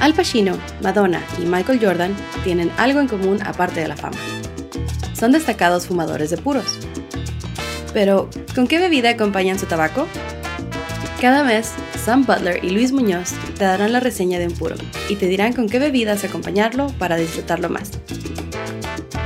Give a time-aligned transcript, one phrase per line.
[0.00, 4.16] Al Pacino, Madonna y Michael Jordan tienen algo en común aparte de la fama.
[5.18, 6.80] Son destacados fumadores de puros.
[7.94, 10.08] Pero, ¿con qué bebida acompañan su tabaco?
[11.20, 11.72] Cada mes,
[12.04, 14.74] Sam Butler y Luis Muñoz te darán la reseña de un puro
[15.08, 17.92] y te dirán con qué bebidas acompañarlo para disfrutarlo más.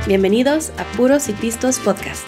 [0.05, 2.26] Bienvenidos a Puros y Pistos Podcast.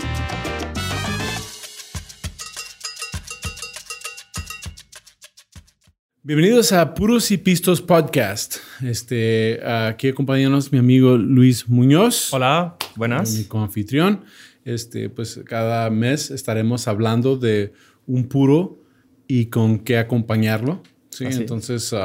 [6.29, 8.57] Bienvenidos a Puros y Pistos Podcast.
[8.83, 12.31] Este, aquí acompañándonos mi amigo Luis Muñoz.
[12.31, 13.33] Hola, buenas.
[13.33, 14.25] Mi coanfitrión.
[14.63, 17.73] Este, pues cada mes estaremos hablando de
[18.05, 18.79] un puro
[19.27, 20.83] y con qué acompañarlo.
[21.09, 21.95] Sí, entonces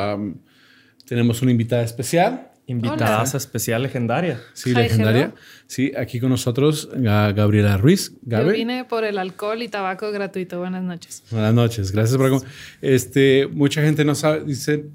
[1.05, 2.51] tenemos una invitada especial.
[2.67, 4.41] Invitada especial legendaria.
[4.55, 5.35] Sí, legendaria.
[5.67, 8.13] Sí, aquí con nosotros Gabriela Ruiz.
[8.23, 10.61] Yo vine por el alcohol y tabaco gratuito.
[10.61, 11.23] Buenas noches.
[11.31, 11.93] Buenas noches.
[11.93, 12.43] Gracias por
[12.81, 14.87] Este, mucha gente no sabe, dice,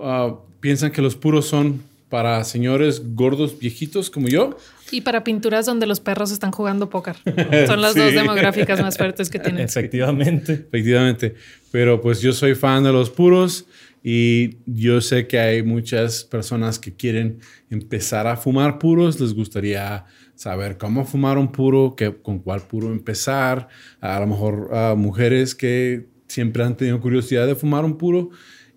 [0.00, 4.56] ah, piensan que los puros son para señores gordos viejitos como yo.
[4.90, 7.16] Y para pinturas donde los perros están jugando póker.
[7.66, 9.60] Son las dos demográficas más fuertes que tienen.
[9.64, 10.52] Efectivamente.
[10.52, 11.34] Efectivamente.
[11.72, 13.66] Pero pues yo soy fan de los puros
[14.08, 17.40] y yo sé que hay muchas personas que quieren
[17.70, 20.04] empezar a fumar puros, les gustaría
[20.36, 23.66] saber cómo fumar un puro, que, con cuál puro empezar.
[24.00, 28.30] A lo mejor a mujeres que siempre han tenido curiosidad de fumar un puro.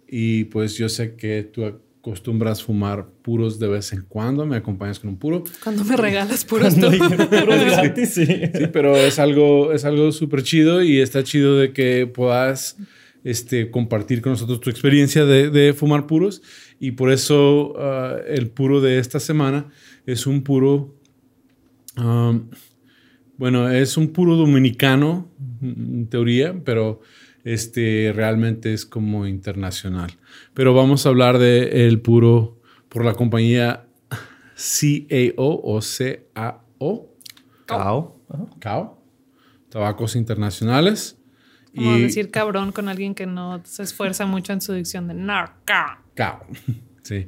[0.07, 4.97] Y pues yo sé que tú acostumbras fumar puros de vez en cuando, me acompañas
[4.97, 5.43] con un puro.
[5.63, 6.89] Cuando me regalas puros tú.
[6.89, 12.77] sí, sí, pero es algo, es algo súper chido y está chido de que puedas
[13.23, 16.41] este, compartir con nosotros tu experiencia de, fumar puros.
[16.79, 19.69] Y por eso ah, el puro de esta semana
[20.05, 20.95] es un puro,
[23.37, 25.29] bueno, es un puro dominicano,
[25.61, 27.01] en teoría, pero
[27.43, 30.11] este, realmente es como internacional.
[30.53, 33.85] Pero vamos a hablar de el puro por la compañía
[34.55, 37.15] CAO o CAO.
[37.65, 38.19] CAO.
[38.59, 39.01] CAO.
[39.69, 41.18] Tabacos Internacionales.
[41.75, 46.03] Como decir cabrón con alguien que no se esfuerza mucho en su dicción de narca.
[46.15, 46.45] Cao.
[47.01, 47.25] Sí.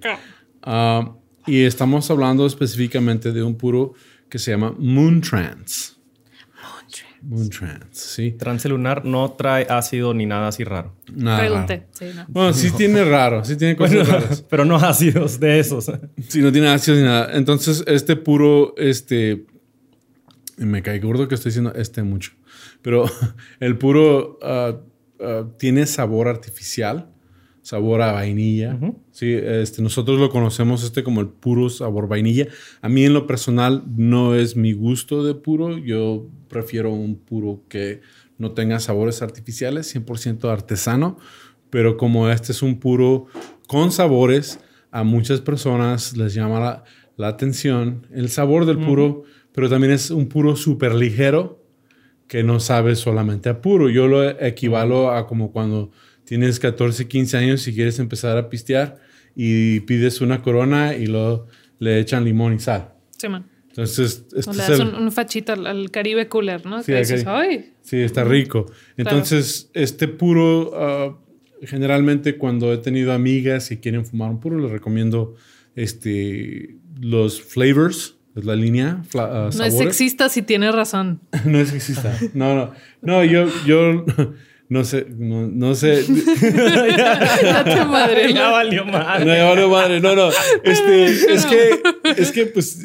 [0.61, 1.15] Ah,
[1.47, 3.93] y estamos hablando específicamente de un puro
[4.29, 5.97] que se llama Moon Trans.
[7.21, 8.31] Moon Trans, sí.
[8.31, 10.95] Transcelular no trae ácido ni nada así raro.
[11.13, 11.39] Nada.
[11.39, 11.87] Pregunté.
[11.91, 12.25] Sí, no.
[12.27, 14.41] Bueno, sí tiene raro, sí tiene cosas raras.
[14.49, 15.91] Pero no ácidos de esos.
[16.27, 17.29] Sí, no tiene ácidos ni nada.
[17.33, 19.45] Entonces, este puro, este.
[20.57, 22.33] Me cae gordo que estoy diciendo este mucho.
[22.81, 23.05] Pero
[23.59, 24.79] el puro ah,
[25.19, 27.11] ah, tiene sabor artificial,
[27.61, 28.77] sabor a vainilla.
[29.11, 32.47] Sí, este, nosotros lo conocemos este como el puro sabor vainilla.
[32.81, 35.77] A mí en lo personal no es mi gusto de puro.
[35.77, 38.01] Yo prefiero un puro que
[38.37, 41.17] no tenga sabores artificiales, 100% artesano.
[41.69, 43.27] Pero como este es un puro
[43.67, 44.59] con sabores,
[44.91, 46.83] a muchas personas les llama
[47.17, 51.60] la, atención el sabor del puro, pero también es un puro súper ligero
[52.31, 53.89] que no sabes solamente a puro.
[53.89, 55.91] Yo lo equivalo a como cuando
[56.23, 59.01] tienes 14, 15 años y quieres empezar a pistear
[59.35, 61.47] y pides una corona y luego
[61.79, 62.93] le echan limón y sal.
[63.17, 63.49] Sí, man.
[63.67, 66.81] Entonces, este o le das un, fachito al, Caribe Cooler, ¿no?
[66.83, 66.93] Sí,
[67.81, 68.65] sí está rico.
[68.95, 71.19] Entonces, este puro, ah,
[71.63, 75.35] generalmente cuando he tenido amigas y quieren fumar un puro, les recomiendo
[75.75, 79.01] este, los flavors es la línea.
[79.13, 79.17] Uh,
[79.57, 81.21] no es sexista si tiene razón.
[81.45, 82.17] no es sexista.
[82.33, 82.71] No, no.
[83.01, 84.05] No, yo, yo
[84.69, 86.05] no sé, no, sé.
[86.97, 88.33] ya, te madre.
[88.33, 89.25] Ya valió madre.
[89.25, 89.99] No, ya valió madre.
[89.99, 90.29] No, no.
[90.63, 91.81] Este, es que,
[92.15, 92.79] es que, pues.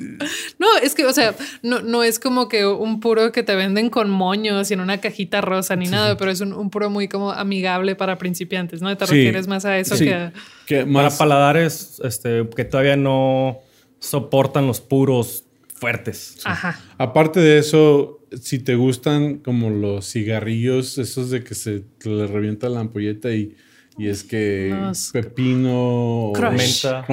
[0.58, 3.88] No, es que, o sea, no, no es como que un puro que te venden
[3.88, 7.30] con moños y en una cajita rosa ni nada, pero es un, puro muy como
[7.30, 8.96] amigable para principiantes, ¿no?
[8.96, 10.32] Te refieres más a eso que a.
[10.66, 11.18] Que más...
[11.18, 13.60] Para paladares este, que todavía no
[14.06, 15.44] soportan los puros
[15.74, 16.38] fuertes.
[16.44, 16.80] Ajá.
[16.98, 22.68] Aparte de eso, si te gustan como los cigarrillos, esos de que se le revienta
[22.68, 23.56] la ampolleta y,
[23.98, 24.74] y es que
[25.12, 27.04] pepino o menta,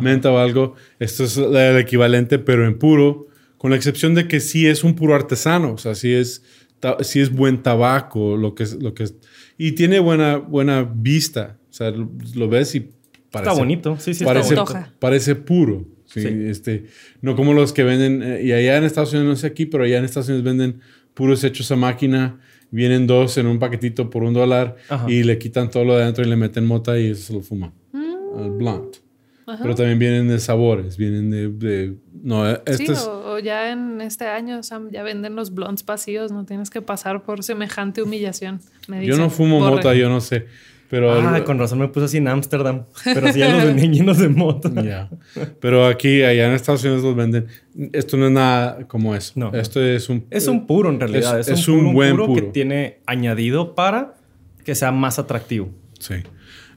[0.00, 3.28] menta o algo, esto es el equivalente, pero en puro,
[3.58, 6.42] con la excepción de que sí es un puro artesano, o sea, sí es,
[7.02, 9.06] sí es buen tabaco, lo que es, lo que
[9.56, 12.80] y tiene buena, buena vista, o sea, lo, ves y
[13.30, 14.56] parece, está bonito, sí, sí, parece,
[14.98, 15.93] parece puro.
[16.20, 16.84] Sí, Este,
[17.20, 19.84] no como los que venden, eh, y allá en Estados Unidos, no sé aquí, pero
[19.84, 20.80] allá en Estados Unidos venden
[21.14, 22.40] puros hechos a máquina.
[22.70, 24.76] Vienen dos en un paquetito por un dólar
[25.06, 27.40] y le quitan todo lo de adentro y le meten mota y eso se lo
[27.40, 27.72] fuman.
[27.92, 28.58] Mm.
[28.58, 28.96] blunt.
[29.46, 31.94] Pero también vienen de sabores, vienen de...
[32.22, 34.60] no, eh, sí, o, ya en este año
[34.90, 38.60] ya venden los blunts vacíos, no tienes que pasar por semejante humillación.
[39.02, 40.46] yo no fumo mota, yo no sé.
[40.94, 42.84] Pero Ah, el- con razón me puse así en Ámsterdam.
[43.04, 44.70] Pero si ya los vendían llenos de moto.
[44.80, 45.10] Ya.
[45.60, 47.46] Pero aquí, allá en Estados Unidos los venden.
[47.92, 49.32] Esto no es nada como eso.
[49.34, 49.52] No.
[49.52, 50.24] Esto es un...
[50.30, 51.40] Es un puro en realidad.
[51.40, 52.44] Es- Es, es un, un puro, buen puro, puro.
[52.46, 54.14] que tiene añadido para
[54.64, 55.68] que sea más atractivo.
[55.98, 56.14] Sí.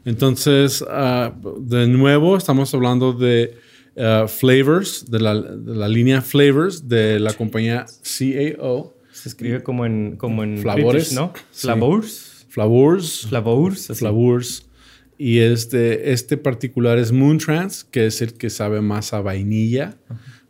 [0.03, 3.55] Entonces, ah, de nuevo, estamos hablando de
[3.97, 8.95] ah, flavors, de la, de la línea flavors de la compañía CAO.
[9.11, 11.09] Se escribe como en, como en Flavores.
[11.09, 11.33] British, ¿no?
[11.51, 12.36] Flavors.
[13.29, 13.89] Flavors.
[13.91, 13.99] así.
[13.99, 14.65] Flavors.
[15.19, 19.95] Y este, este particular es Moon Trance, que es el que sabe más a vainilla.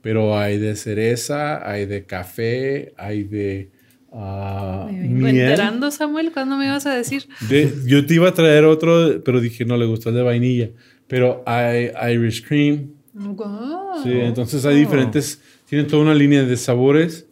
[0.02, 3.72] Pero hay de cereza, hay de café, hay de
[4.12, 5.38] ah, Me vengo miel.
[5.40, 7.28] enterando, Samuel, ¿cuándo me ibas a decir?
[7.50, 10.70] De- yo te iba a traer otro, pero dije no le gustó el de vainilla.
[11.08, 12.92] Pero hay Irish Cream.
[13.14, 14.04] Guau.
[14.04, 17.26] Sí, entonces hay diferentes, tienen toda una línea de sabores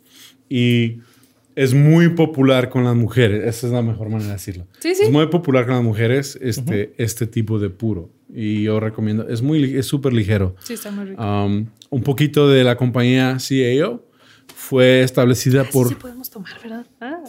[0.49, 0.97] y
[1.55, 3.43] es muy popular con las mujeres.
[3.45, 4.67] Esa es la mejor manera de decirlo.
[4.79, 5.03] Sí, sí.
[5.03, 8.09] Es muy popular con las mujeres este, este tipo de puro.
[8.33, 10.55] Y yo recomiendo, es muy, es súper ligero.
[10.63, 11.23] Sí, está muy rico.
[11.23, 14.05] Um, un poquito de la compañía CAO
[14.53, 15.87] fue establecida Ah, sí, por...
[15.89, 16.85] sí podemos tomar, ¿verdad?
[16.99, 17.23] Ah,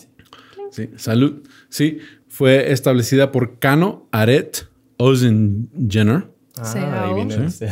[0.72, 1.42] Sí, salud.
[1.68, 1.98] Sí,
[2.28, 6.26] fue establecida por Kano Aret Ozenjener.
[6.58, 7.04] Ah, CAO.
[7.18, 7.50] ahí viene.
[7.50, 7.66] Sí.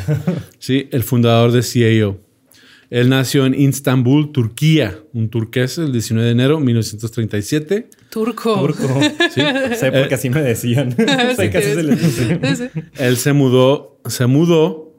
[0.58, 2.18] Sí, el fundador de CAO.
[2.94, 7.88] Él nació en Istambul, Turquía, un turqués, el 19 de enero de 1937.
[8.08, 8.54] turco.
[8.54, 9.00] Turco.
[9.34, 9.40] Sí.
[9.76, 10.94] sé porque así me decían.
[11.36, 12.70] sé que así se les.
[12.96, 14.94] Él se mudó, se mudó,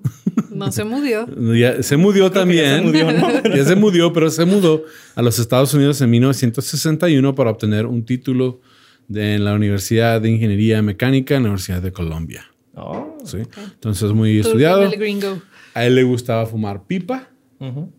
[0.50, 1.26] No se mudió.
[1.56, 2.92] ya- se mudó también.
[2.92, 3.56] se mudó, ¿no?
[3.56, 4.84] Ya se mudó, pero se mudó
[5.16, 8.60] a los Estados Unidos en 1961 para obtener un título
[9.08, 12.46] de, en la Universidad de Ingeniería Mecánica en la Universidad de Colombia.
[12.76, 13.18] Oh.
[13.24, 13.38] Sí.
[13.74, 14.82] Entonces, muy Turco estudiado.
[14.90, 15.42] del gringo.
[15.74, 17.30] A él le gustaba fumar pipa.
[17.60, 17.92] Ujú.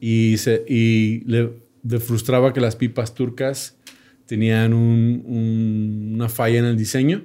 [0.00, 1.50] y, se, y le,
[1.82, 3.76] le frustraba que las pipas turcas
[4.26, 7.22] tenían un- un- una falla en el diseño.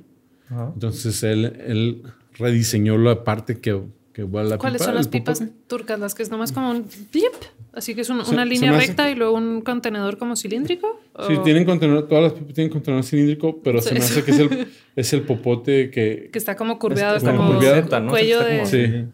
[0.49, 0.71] Ajá.
[0.73, 2.01] Entonces él, él
[2.33, 3.79] rediseñó la parte que,
[4.13, 5.57] que va la ¿Cuáles pipa, son las pipas popote.
[5.67, 5.99] turcas?
[5.99, 7.33] Las que es nomás como un blip.
[7.73, 10.99] Así que es un- Se- una se línea recta y luego un contenedor como cilíndrico.
[11.27, 13.89] Sí, ¿O tienen contenedor, todas las pipas tienen contenedor cilíndrico, pero Sí.
[13.89, 16.29] se me hace que es el, es el popote que...
[16.33, 17.99] Que está como curveado, Es está como como curveado.
[18.01, 18.09] ¿no?
[18.09, 19.05] cuello Está de.
[19.05, 19.11] Sí.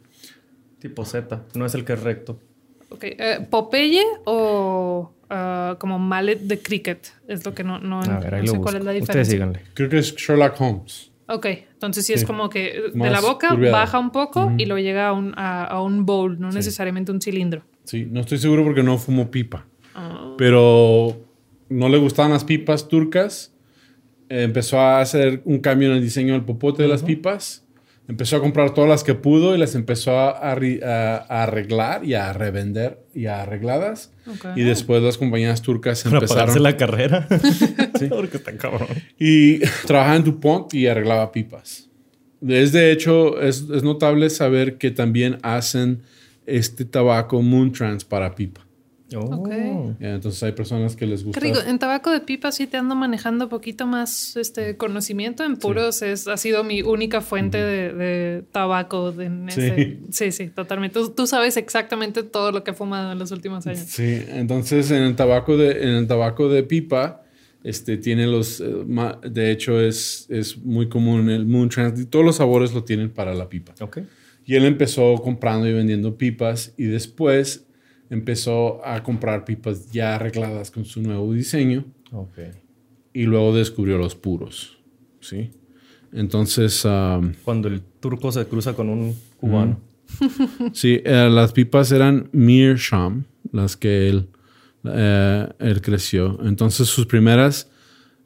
[0.81, 1.43] Tipo Z.
[1.55, 2.39] No es el que es recto.
[2.89, 7.07] Ok, eh, ¿Popeye o ah, como mallet de cricket?
[7.27, 8.61] Es lo que no, no, A ver, ahí no lo sé busco.
[8.63, 9.31] cuál es la Ustedes diferencia.
[9.33, 9.61] síganle.
[9.73, 11.11] Creo que es Sherlock Holmes.
[11.27, 12.25] Ok, entonces sí, es Sí.
[12.25, 13.71] como que de Más la boca curveado.
[13.77, 17.21] baja un poco y lo llega a un, a, a un bowl, no necesariamente un
[17.21, 17.63] cilindro.
[17.85, 19.65] Sí, no estoy seguro porque no fumo pipa.
[19.95, 20.33] Ah.
[20.37, 21.17] Pero
[21.69, 23.53] no le gustaban las pipas turcas.
[24.27, 27.65] Eh, empezó a hacer un cambio en el diseño del popote de las pipas.
[28.07, 32.03] Empezó a comprar todas las que pudo y las empezó a, arri- a- a arreglar
[32.03, 34.11] y a revender y a arregladas.
[34.27, 34.47] Ok.
[34.57, 37.27] Y después las compañías turcas Para empezaron la carrera.
[38.09, 38.87] Porque está cabrón.
[39.17, 41.87] y trabajaba en DuPont y arreglaba pipas.
[42.45, 46.01] Es de hecho, es, es notable saber que también hacen
[46.47, 48.65] este tabaco Moon Trance para pipa.
[49.15, 49.19] Oh.
[49.35, 49.49] Ok.
[49.99, 51.39] Ya, Entonces hay personas que les Qué gusta.
[51.41, 51.59] rico.
[51.67, 55.43] En tabaco de pipa sí te ando manejando poquito más este conocimiento.
[55.43, 59.11] En puros es, ha sido mi única fuente de, de tabaco.
[59.11, 59.61] de- en Sí.
[59.61, 60.99] ese- sí, sí, totalmente.
[60.99, 63.79] Tú, tú sabes exactamente todo lo que he fumado en los últimos años.
[63.87, 67.23] Sí, entonces en el tabaco de, en el tabaco de pipa,
[67.63, 68.65] este, tiene los, eh,
[69.29, 73.09] de hecho es, es muy común el Moon Trance, y todos los sabores lo tienen
[73.11, 73.73] para la pipa.
[73.81, 73.99] Ok.
[74.45, 77.65] Y él empezó comprando y vendiendo pipas y después
[78.11, 82.37] empezó a comprar pipas ya arregladas con su nuevo diseño Ok.
[83.13, 84.77] y luego descubrió los puros,
[85.19, 85.49] ¿sí?
[86.13, 89.79] Entonces, um, Cuando el turco se cruza con un cubano.
[90.73, 94.27] Sí, eh, las pipas eran Meerschaum, las que él,
[94.83, 96.37] eh, él creció.
[96.43, 97.71] Entonces sus primeras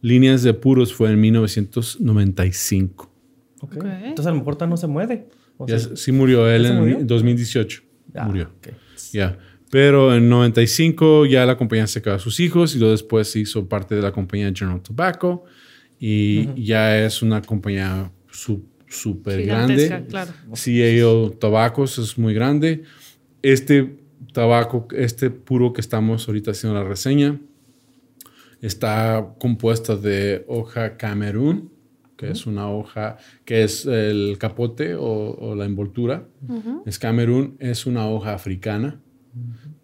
[0.02, 3.12] líneas de puros fue en 1995.
[3.62, 3.76] Ok.
[3.78, 3.86] Ok.
[3.86, 5.28] Entonces a lo mejor no se mueve.
[5.58, 7.00] O Ya sea, s- sí murió él ¿ya se en murió?
[7.04, 7.82] 2018.
[8.16, 8.52] ah, murió.
[8.58, 8.68] ok.
[9.14, 9.38] Ya.
[9.76, 13.40] Pero en 95 ya la compañía se quedó a sus hijos y luego después se
[13.42, 15.44] hizo parte de la compañía General Tobacco
[16.00, 19.74] y ya es una compañía su- súper grande.
[19.76, 20.32] Gigantesca, claro.
[20.54, 22.84] CAO Tabacos es muy grande.
[23.42, 23.98] Este
[24.32, 27.38] tabaco, este puro que estamos ahorita haciendo la reseña,
[28.62, 31.70] está compuesta de hoja Camerún,
[32.16, 35.04] que es una hoja, que es el capote o,
[35.38, 36.26] o la envoltura.
[36.86, 39.02] Es Camerún, es una hoja africana.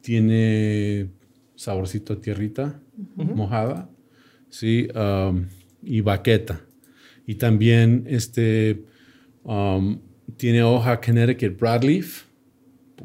[0.01, 1.09] Tiene
[1.55, 2.79] saborcito a tierrita
[3.15, 3.89] mojada,
[4.49, 5.45] sí, um,
[5.83, 6.61] y baqueta.
[7.25, 8.83] Y también este
[9.43, 9.99] um,
[10.37, 12.25] tiene hoja Connecticut Broadleaf,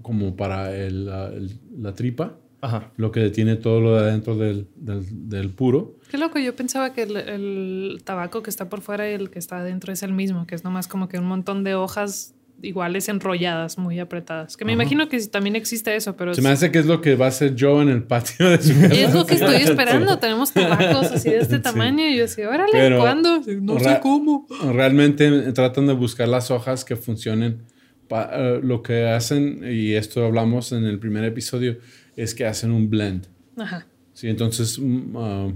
[0.03, 2.39] como para el- la, el- la tripa.
[2.63, 2.91] Ajá.
[2.97, 5.99] lo que detiene todo lo de adentro del, del- del puro.
[6.11, 9.39] Qué loco, yo pensaba que el, el tabaco que está por fuera y el que
[9.39, 13.09] está adentro es el mismo, que es nomás como que un montón de hojas iguales
[13.09, 14.57] enrolladas, muy apretadas.
[14.57, 17.15] Que me imagino que también existe eso, pero Se me hace que es lo que
[17.15, 18.95] va a hacer Joe en el patio de su casa.
[18.95, 20.19] es lo que estoy esperando.
[20.19, 23.43] Tenemos tabacos así de este tamaño y yo así, órale, Pero- ¿cuándo?
[23.61, 24.47] No sé cómo.
[24.73, 27.63] Realmente tratan de buscar las hojas que funcionen.
[28.09, 31.79] Pa- eh, lo que hacen, y esto hablamos en el primer episodio,
[32.15, 33.27] es que hacen un blend.
[33.57, 34.81] Ajá, Sí, entonces
[35.17, 35.49] ah,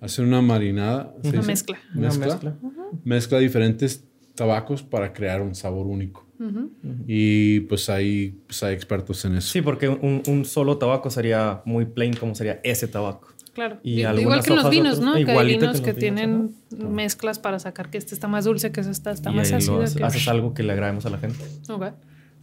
[0.00, 1.14] hacen una marinada.
[1.22, 1.46] ¿se una dice?
[1.52, 1.78] mezcla.
[1.94, 2.26] Una Mezcla.
[2.26, 2.56] mezcla.
[3.04, 4.02] Mezcla diferentes
[4.36, 6.24] tabacos para crear un sabor único.
[6.38, 6.70] Ujú.
[7.08, 9.48] Y pues hay, pues hay expertos en eso.
[9.50, 13.28] Sí, porque un, un solo tabaco sería muy plain como sería ese tabaco.
[13.54, 13.78] Claro.
[13.82, 15.24] Y Igual que en los vinos, otros- ¿no?
[15.24, 16.54] Que hay vinos que que, vinos, tienen
[16.94, 19.80] mezclas para sacar que este está más dulce, que este está, está y más ácido.
[19.80, 21.42] haces, que- haces algo que le agrademos a la gente.
[21.70, 21.86] Ok.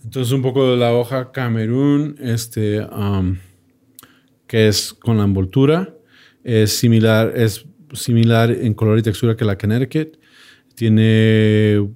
[0.03, 3.37] Entonces un poco de la hoja Camerún, este, um,
[4.47, 5.93] que es con la envoltura,
[6.43, 10.17] es similar, es similar en color y textura que la Connecticut.
[10.75, 11.89] Tiene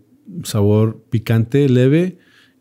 [0.43, 2.17] sabor picante leve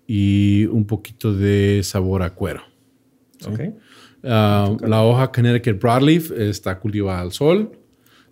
[0.07, 2.63] y un poquito de sabor a cuero.
[3.47, 3.61] ¿Ok?
[4.25, 7.79] Ah, la hoja Connecticut Broadleaf está cultivada al sol.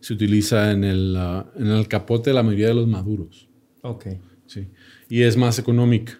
[0.00, 3.48] Se utiliza en el, ah, en el capote de la mayoría de los maduros.
[3.82, 4.06] Ok.
[4.46, 4.68] Sí.
[5.08, 6.18] Y es más económica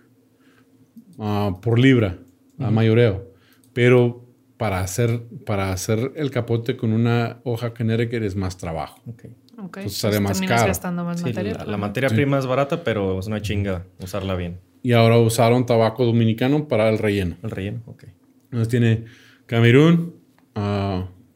[1.19, 2.19] ah, por libra,
[2.59, 3.33] a mayoreo.
[3.73, 4.25] Pero
[4.57, 9.01] para hacer, para hacer el capote con una hoja Connecticut es más trabajo.
[9.07, 9.25] ok.
[9.59, 9.77] Ok.
[9.79, 10.67] Entonces sale más caro.
[10.67, 11.59] gastando más Sí, material.
[11.59, 14.59] la, la materia prima es barata, pero es una chinga usarla bien.
[14.83, 17.37] Y ahora usaron tabaco dominicano para el relleno.
[17.43, 18.05] El relleno, ok.
[18.45, 19.05] Entonces tiene
[19.47, 20.15] Camerún,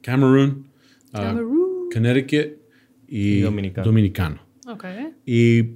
[0.02, 0.68] Cameroon,
[1.12, 1.88] ah, Camerún.
[1.92, 2.58] Connecticut
[3.08, 3.84] y, Y dominicano.
[3.86, 4.40] dominicano.
[4.68, 4.84] Ok.
[5.24, 5.70] Y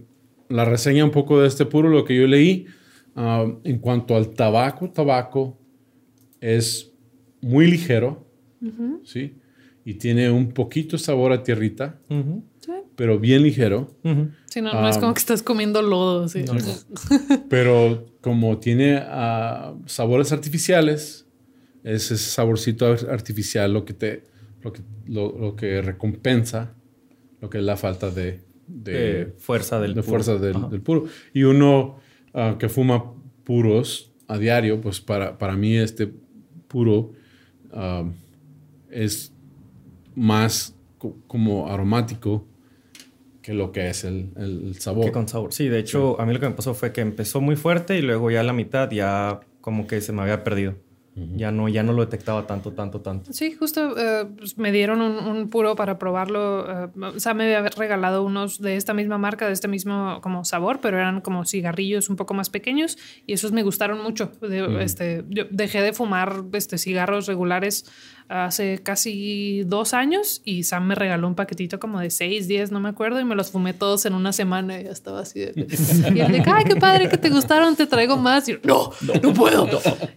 [0.48, 2.66] la reseña un poco de este puro, lo que yo leí,
[3.16, 5.58] ah, en cuanto al tabaco, tabaco
[6.40, 6.92] es
[7.40, 8.26] muy ligero,
[9.04, 9.36] ¿sí?
[9.84, 11.98] Y tiene un poquito sabor a tierrita,
[12.96, 13.96] pero bien ligero.
[14.46, 16.28] Sí, no, no es Ah, como que estás comiendo lodo.
[16.28, 16.44] sí.
[17.48, 21.26] Pero como tiene ah, sabores artificiales,
[21.82, 24.24] es ese saborcito ar- artificial lo que te,
[24.62, 26.74] lo que, lo, lo que recompensa
[27.40, 30.10] lo que es la falta de, de, De fuerza del de puro.
[30.22, 31.06] fuerza del, puro.
[31.34, 31.96] Y uno
[32.34, 33.12] ah, que fuma
[33.42, 36.08] puros a diario, pues para, para mí este
[36.68, 37.14] puro
[38.90, 39.32] es
[40.14, 42.44] más co- como aromático
[43.42, 45.04] que lo que es el, el- sabor.
[45.06, 45.52] Que con sabor.
[45.52, 48.02] Sí, de hecho, a mí lo que me pasó fue que empezó muy fuerte y
[48.02, 50.74] luego ya a la mitad ya como que se me había perdido.
[51.36, 53.34] Ya no, ya no lo detectaba tanto, tanto, tanto.
[53.34, 56.86] Sí, justo eh, pues, me dieron un, un puro para probarlo.
[56.86, 60.42] eh, o sea, me había regalado unos de esta misma marca, de este mismo como
[60.46, 64.32] sabor, pero eran como cigarrillos un poco más pequeños y esos me gustaron mucho.
[64.40, 67.84] De- este, yo dejé de fumar este, cigarros regulares
[68.32, 72.80] hace casi dos años y Sam me regaló un paquetito como de seis, diez, no
[72.80, 75.52] me acuerdo, y me los fumé todos en una semana y ya estaba así de...
[76.14, 78.48] Y él de, ay, qué padre que te gustaron, te traigo más.
[78.48, 79.68] Y yo, no, no, puedo.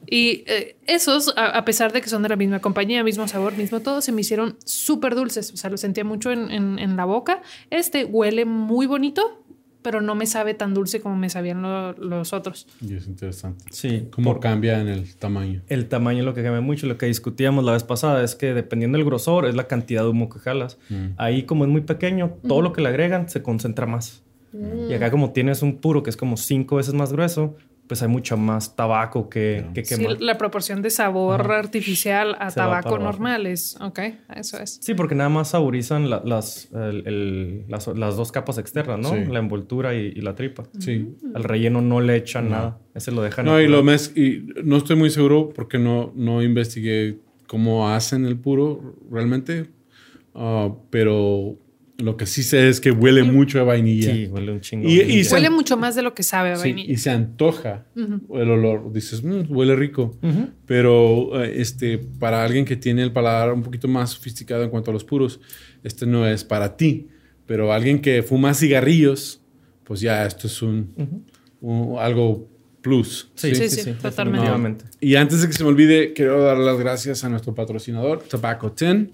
[0.07, 3.55] Y eh, esos, a, a pesar de que son de la misma compañía, mismo sabor,
[3.57, 5.51] mismo todo, se me hicieron súper dulces.
[5.53, 7.41] O sea, lo sentía mucho en, en- en la boca.
[7.69, 9.43] Este huele muy bonito,
[9.85, 12.65] pero no me sabe tan dulce como me sabían lo- los otros.
[12.81, 13.63] Y es interesante.
[13.69, 14.07] Sí.
[14.11, 15.61] Cómo por- cambia en el tamaño.
[15.67, 16.87] El tamaño es lo que cambia mucho.
[16.87, 20.09] Lo que discutíamos la vez pasada es que dependiendo del grosor, es la cantidad de
[20.09, 20.79] humo que jalas.
[21.17, 24.23] Ahí, como es muy pequeño, todo lo que le agregan se concentra más.
[24.89, 27.55] Y acá, como tienes un puro que es como cinco veces más grueso,
[27.87, 30.21] pues hay mucho más tabaco que, que Sí, quemar.
[30.21, 33.99] la proporción de sabor artificial a Se tabaco normal es, ok,
[34.35, 34.79] eso es.
[34.81, 39.09] Sí, porque nada más saborizan la- las, el- el- las, las dos capas externas, ¿no?
[39.11, 39.25] Sí.
[39.31, 40.63] La envoltura y, y la tripa.
[40.79, 41.15] Sí.
[41.33, 42.79] Al relleno no le echan nada.
[42.93, 43.45] Ese lo dejan.
[43.45, 48.25] No, y lo mez y no estoy muy seguro porque no, no investigué cómo hacen
[48.25, 49.69] el puro realmente.
[50.33, 51.55] Ah, pero
[51.97, 54.11] lo que sí sé es que huele mucho a vainilla.
[54.13, 54.87] Sí, huele un chingo.
[54.89, 56.91] Y- Huele mucho más de lo que sabe a Sí, vainilla.
[56.93, 58.91] y se antoja el olor.
[58.91, 60.17] Dices, "Mm, huele rico.
[60.65, 64.91] Pero eh, este, para alguien que tiene el paladar un poquito más sofisticado en cuanto
[64.91, 65.39] a los puros,
[65.83, 67.07] este no es para ti.
[67.45, 69.41] Pero alguien que fuma cigarrillos,
[69.83, 70.93] pues ya esto es un,
[71.61, 72.49] un- algo
[72.85, 73.31] plus.
[73.33, 74.85] Sí, sí, Sí, sí, sí, sí, totalmente.
[75.01, 78.75] Y antes de que se me olvide, quiero dar las gracias a nuestro patrocinador, Tobacco
[78.79, 79.09] 10.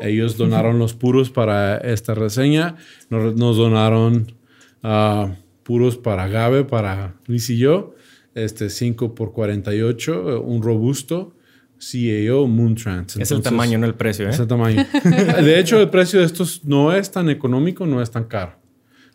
[0.00, 2.74] Ellos donaron los puros para esta reseña.
[3.10, 4.34] Nos, nos donaron
[4.82, 7.94] ah, puros para Gabe, para Luis y yo.
[8.34, 11.36] Este 5 por 48, eh, un robusto
[11.78, 13.18] CAO Moontrans.
[13.18, 14.30] Es el tamaño, no el precio, ¿eh?
[14.30, 14.84] Es el tamaño.
[15.04, 18.61] De hecho, el precio de estos no es tan económico, no es tan caro.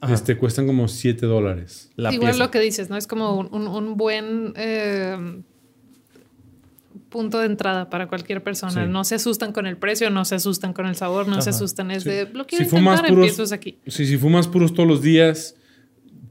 [0.10, 1.90] Este cuestan como 7 dólares.
[1.96, 2.46] La Igual pieza.
[2.46, 2.98] lo que dices, ¿no?
[2.98, 5.42] Es como un, un- un buen eh,
[7.10, 8.86] punto de entrada para cualquier persona.
[8.86, 8.92] Sí.
[8.92, 11.58] No se asustan con el precio, no se asustan con el sabor, no se Ajá.
[11.58, 11.92] asustan.
[11.92, 12.10] Es Sí.
[12.10, 13.78] de lo quiero Si fumas intentar, puros, empiezo aquí.
[13.88, 15.56] sí, si fumas puros todos los días,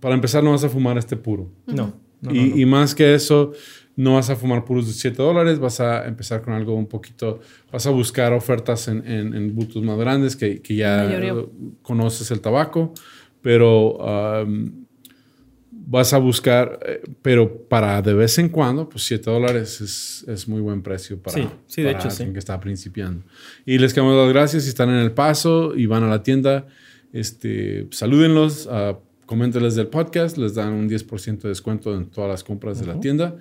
[0.00, 1.50] para empezar no vas a fumar este puro.
[1.66, 1.94] No.
[2.20, 2.60] no, y, no, no.
[2.60, 3.52] y más que eso,
[3.96, 7.40] no vas a fumar puros de 7 dólares, vas a empezar con algo un poquito,
[7.72, 11.08] vas a buscar ofertas en, en, en bultos más grandes que, que ya
[11.82, 12.92] conoces el tabaco,
[13.46, 14.86] pero um,
[15.70, 20.48] vas a buscar, eh, pero para de vez en cuando, pues 7 dólares es, es
[20.48, 22.32] muy buen precio para, Sí, sí, de para hecho, alguien sí.
[22.32, 23.24] que está principiando.
[23.64, 26.24] Y les queremos dar las gracias si están en el paso y van a la
[26.24, 26.66] tienda,
[27.12, 32.42] este, salúdenlos, ah, coméntenles del podcast, les dan un 10% de descuento en todas las
[32.42, 33.36] compras de la tienda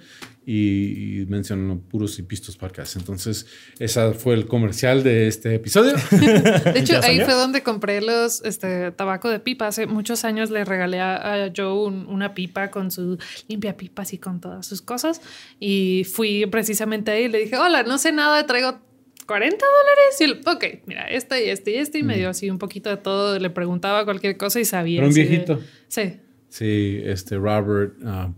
[0.45, 2.95] y, y mencionan puros y pistos podcast.
[2.97, 3.47] Entonces,
[3.79, 5.93] ese fue el comercial de este episodio.
[6.11, 9.67] De hecho, ¿Ya ahí fue donde compré los este, tabaco de pipa.
[9.67, 14.17] Hace muchos años le regalé a, Joe un- una pipa con su limpia pipas y
[14.19, 15.21] con todas sus cosas.
[15.59, 18.79] Y fui precisamente ahí y le dije, hola, no sé nada, traigo
[19.25, 20.21] 40 dólares.
[20.21, 21.97] Y él, ok, mira, este y este y este.
[21.99, 23.39] Y me dio así un poquito de todo.
[23.39, 24.97] Le preguntaba cualquier cosa y sabía.
[24.99, 25.59] Era un así de- viejito.
[25.87, 26.19] sí.
[26.49, 28.31] Sí, este Robert, ah,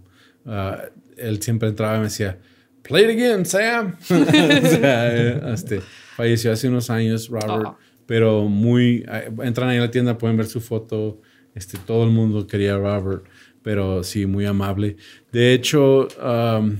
[0.47, 0.81] ah,
[1.17, 2.39] él siempre entraba y me decía,
[2.83, 3.95] Play it again, Sam.
[4.03, 5.81] o sea, eh, este,
[6.15, 7.77] falleció hace unos años, Robert, Oh.
[8.05, 11.21] pero muy, eh, entran ahí a la tienda, pueden ver su foto,
[11.53, 13.25] este, todo el mundo quería a Robert,
[13.62, 14.95] pero sí, muy amable.
[15.31, 16.77] De hecho, um,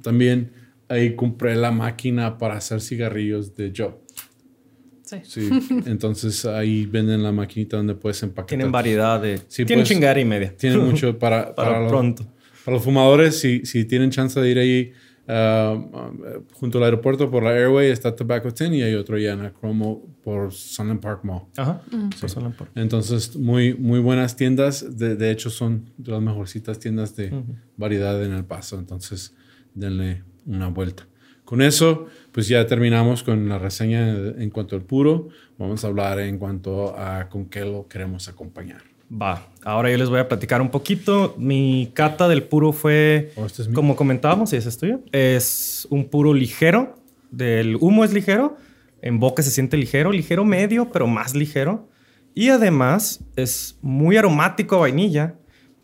[0.00, 0.52] también
[0.88, 3.94] ahí compré la máquina para hacer cigarrillos de Joe.
[5.02, 5.18] Sí.
[5.24, 5.50] Sí,
[5.84, 8.48] entonces ahí venden la maquinita donde puedes empaquetar.
[8.48, 9.38] Tienen variedad de.
[9.48, 10.56] Sí, tienen pues, chingada y media.
[10.56, 12.24] Tienen mucho para, pronto.
[12.64, 14.92] Para los fumadores, si, si tienen chance de ir ahí
[15.28, 16.10] ah, ah,
[16.52, 20.02] junto al aeropuerto por la Airway, está Tobacco 10 y hay otro ya en Acromo
[20.22, 21.42] por Sunland Park Mall.
[21.56, 21.82] Ajá.
[22.20, 22.70] Por Sunland Park.
[22.74, 24.96] Entonces, muy, muy buenas tiendas.
[24.96, 27.32] De, de hecho, son de las mejorcitas tiendas de
[27.76, 28.78] variedad en El Paso.
[28.78, 29.34] Entonces,
[29.74, 31.06] denle una vuelta.
[31.44, 35.28] Con eso, pues ya terminamos con la reseña en cuanto al puro.
[35.58, 38.82] Vamos a hablar en cuanto a con qué lo queremos acompañar.
[39.10, 41.34] Va, ahora yo les voy a platicar un poquito.
[41.38, 45.86] Mi cata del puro fue, Oh, este es como comentábamos, y ese es tuyo, es
[45.90, 46.96] un puro ligero.
[47.30, 48.56] Del humo es ligero,
[49.00, 51.88] en boca se siente ligero, ligero medio, pero más ligero.
[52.34, 55.36] Y además es muy aromático a vainilla,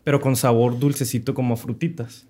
[0.03, 2.27] pero con sabor dulcecito como a frutitas.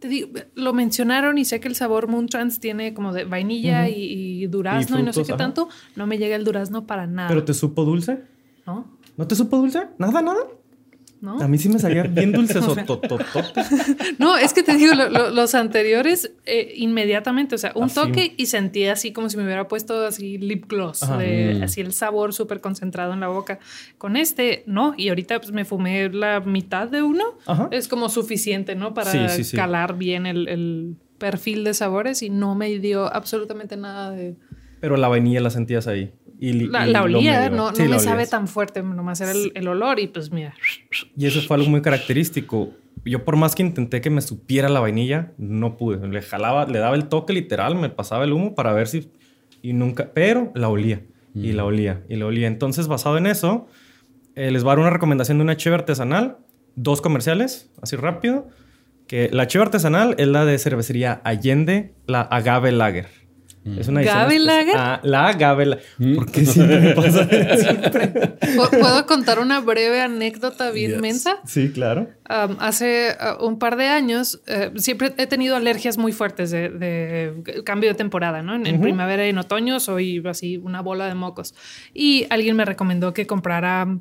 [0.00, 3.88] Te digo, lo mencionaron y sé que el sabor Moon Trans tiene como de vainilla
[3.88, 5.38] y, y durazno y, no sé qué ajá.
[5.38, 5.68] tanto.
[5.94, 7.28] No me llega el durazno para nada.
[7.28, 8.20] ¿Pero te supo dulce?
[8.66, 8.98] ¿No?
[9.16, 9.84] ¿No te supo dulce?
[9.98, 10.40] ¿Nada, nada?
[11.26, 11.42] ¿No?
[11.42, 12.58] A mí sí me salía bien dulce.
[12.60, 12.86] O sea,
[14.18, 17.94] No, es que te digo, lo- lo- los anteriores eh, inmediatamente, o sea, un Así.
[17.96, 21.18] toque y sentí así como si me hubiera puesto así lip gloss, Ajá.
[21.18, 21.62] de- Mm.
[21.64, 23.58] así el sabor súper concentrado en la boca.
[23.98, 27.68] Con este, no, y ahorita pues me fumé la mitad de uno, Ajá.
[27.72, 28.94] es como suficiente, ¿no?
[28.94, 29.56] Para Sí, sí, sí.
[29.56, 34.36] calar bien el, el perfil de sabores y no me dio absolutamente nada de...
[34.80, 36.12] Pero la vainilla la sentías ahí.
[36.38, 39.20] Y, La, y la olía, medio- no, Sí, no la me sabe tan fuerte, nomás
[39.20, 40.54] era el, el olor y pues mira.
[41.16, 42.72] Y eso fue algo muy característico.
[43.04, 46.06] Yo por más que intenté que me supiera la vainilla, no pude.
[46.08, 49.10] Le jalaba, le daba el toque literal, me pasaba el humo para ver si...
[49.62, 50.10] Y nunca...
[50.12, 51.02] Pero la olía.
[51.34, 52.02] Y la olía.
[52.08, 52.46] Y la olía.
[52.48, 53.66] Entonces, basado en eso,
[54.34, 56.38] eh, les voy a dar una recomendación de una cheve artesanal.
[56.74, 58.48] Dos comerciales, así rápido.
[59.06, 63.06] Que la cheve artesanal es la de cervecería Allende, la Agave Lager.
[63.78, 64.74] Es una edición ¿Agave espe- Lager?
[64.76, 66.14] Ah, la Agave Lager.
[66.14, 71.00] ¿Por qué siempre me pasa ¿Pu- ¿Puedo contar una breve anécdota bien Yes.
[71.00, 71.36] mensa?
[71.44, 72.08] Sí, claro.
[72.30, 76.68] Um, hace uh, un par de años eh, siempre he tenido alergias muy fuertes de,
[76.68, 78.54] de cambio de temporada, ¿no?
[78.54, 81.54] En, en primavera y en otoño soy así una bola de mocos.
[81.92, 83.98] Y alguien me recomendó que comprara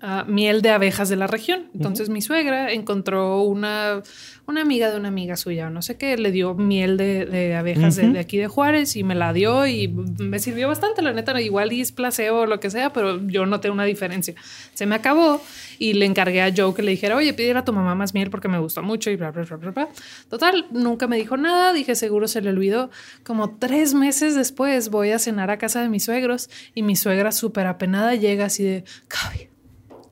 [0.00, 1.70] ah, miel de abejas de la región.
[1.74, 4.02] Entonces mi suegra encontró una,
[4.46, 7.54] una amiga de una amiga suya, o no sé qué, le dio miel de, de
[7.54, 11.12] abejas de, de aquí de Juárez y me la dio y me sirvió bastante, la
[11.12, 14.34] neta, igual y es placebo o lo que sea, pero yo noté una diferencia.
[14.74, 15.40] Se me acabó
[15.78, 18.30] y le encargué a Joe que le dijera, oye, pídele a tu mamá más miel
[18.30, 19.88] porque me gustó mucho y bla, bla, bla, bla, bla.
[20.28, 22.90] Total, nunca me dijo nada, dije, seguro se le olvidó.
[23.24, 27.32] Como tres meses después voy a cenar a casa de mis suegros y mi suegra
[27.32, 29.48] súper apenada llega así de, Gaby,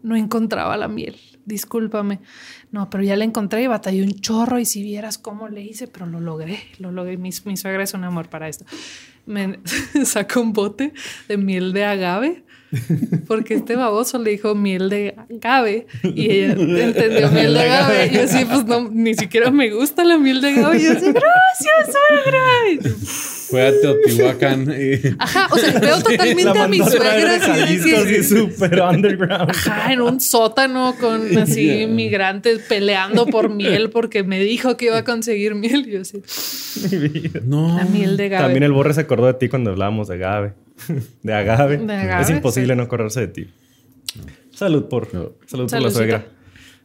[0.07, 1.16] no encontraba la miel,
[1.47, 2.21] discúlpame.
[2.71, 5.88] No, pero ya la encontré y batallé un chorro y si vieras cómo le hice,
[5.88, 7.16] pero lo logré, lo logré.
[7.16, 8.64] Mi, mi suegra es un amor para esto.
[9.27, 9.59] Me
[10.05, 10.95] sacó un bote
[11.27, 12.45] de miel de agave
[13.26, 18.07] Porque este baboso le dijo miel de agave y ella entendió miel de agave.
[18.11, 20.79] Y yo así, pues no, ni siquiera me gusta la miel de agave.
[20.79, 22.92] Y yo así, gracias, suegra.
[23.48, 24.62] Fue a Teotihuacán.
[24.76, 29.50] y- Ajá, o sea, veo totalmente a mi suegra así súper underground.
[29.50, 34.98] Ajá, en un sótano con así migrantes peleando por miel porque me dijo que iba
[34.98, 35.85] a conseguir miel.
[35.87, 36.20] Y yo así,
[36.90, 37.40] Mi vida.
[37.44, 37.76] No.
[37.79, 38.42] la miel de agave.
[38.44, 40.52] También el Borre se acordó de ti cuando hablábamos de agave.
[41.23, 41.79] De agave.
[41.79, 42.77] De agave, es imposible sí.
[42.77, 43.51] no acordarse de ti.
[44.53, 45.33] Salud por, No.
[45.47, 46.27] salud por la suegra.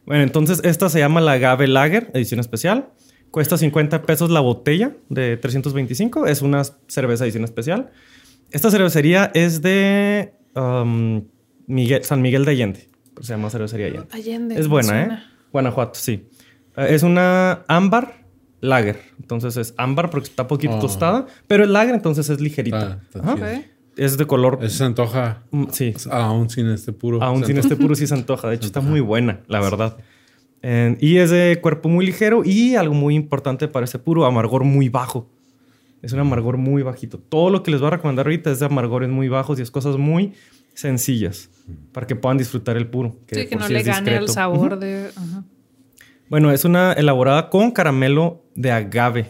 [0.04, 2.88] Bueno, entonces esta se llama la Agave Lager, edición especial.
[3.30, 6.26] Cuesta 50 pesos la botella de 325.
[6.26, 7.90] Es una cerveza edición especial.
[8.50, 11.24] Esta cervecería es de um,
[11.66, 12.88] Miguel- San Miguel de Allende.
[13.20, 14.08] Se llama cervecería Allende.
[14.10, 15.04] Allende, Es buena, ¿eh?
[15.06, 15.32] suena.
[15.52, 16.28] Guanajuato, sí.
[16.76, 18.26] Eh, es una ámbar
[18.60, 19.00] lager.
[19.20, 20.80] Entonces es ámbar porque está poquito Oh.
[20.80, 23.00] tostada, pero es lager, entonces es ligerita.
[23.04, 23.34] Está- está Ajá.
[23.36, 23.72] chido.
[23.96, 24.58] Es de color.
[24.62, 25.94] Eso se antoja mm, Sí.
[26.10, 27.22] aún sin este puro.
[27.22, 27.68] Aún sin antoja.
[27.74, 28.48] este puro sí se antoja.
[28.48, 29.96] De hecho, está muy buena, la verdad.
[31.00, 34.88] Y es de cuerpo muy ligero y algo muy importante para este puro, amargor muy
[34.88, 35.28] bajo.
[36.02, 37.18] Es un amargor muy bajito.
[37.18, 39.70] Todo lo que les voy a recomendar ahorita es de amargores muy bajos y es
[39.70, 40.32] cosas muy
[40.74, 41.50] sencillas
[41.92, 43.14] para que puedan disfrutar el puro.
[43.30, 44.80] Sí, que no sí le gane el sabor Ujú.
[44.80, 45.10] de.
[45.14, 45.44] ajá.
[46.28, 49.26] Bueno, es una elaborada con caramelo de agave.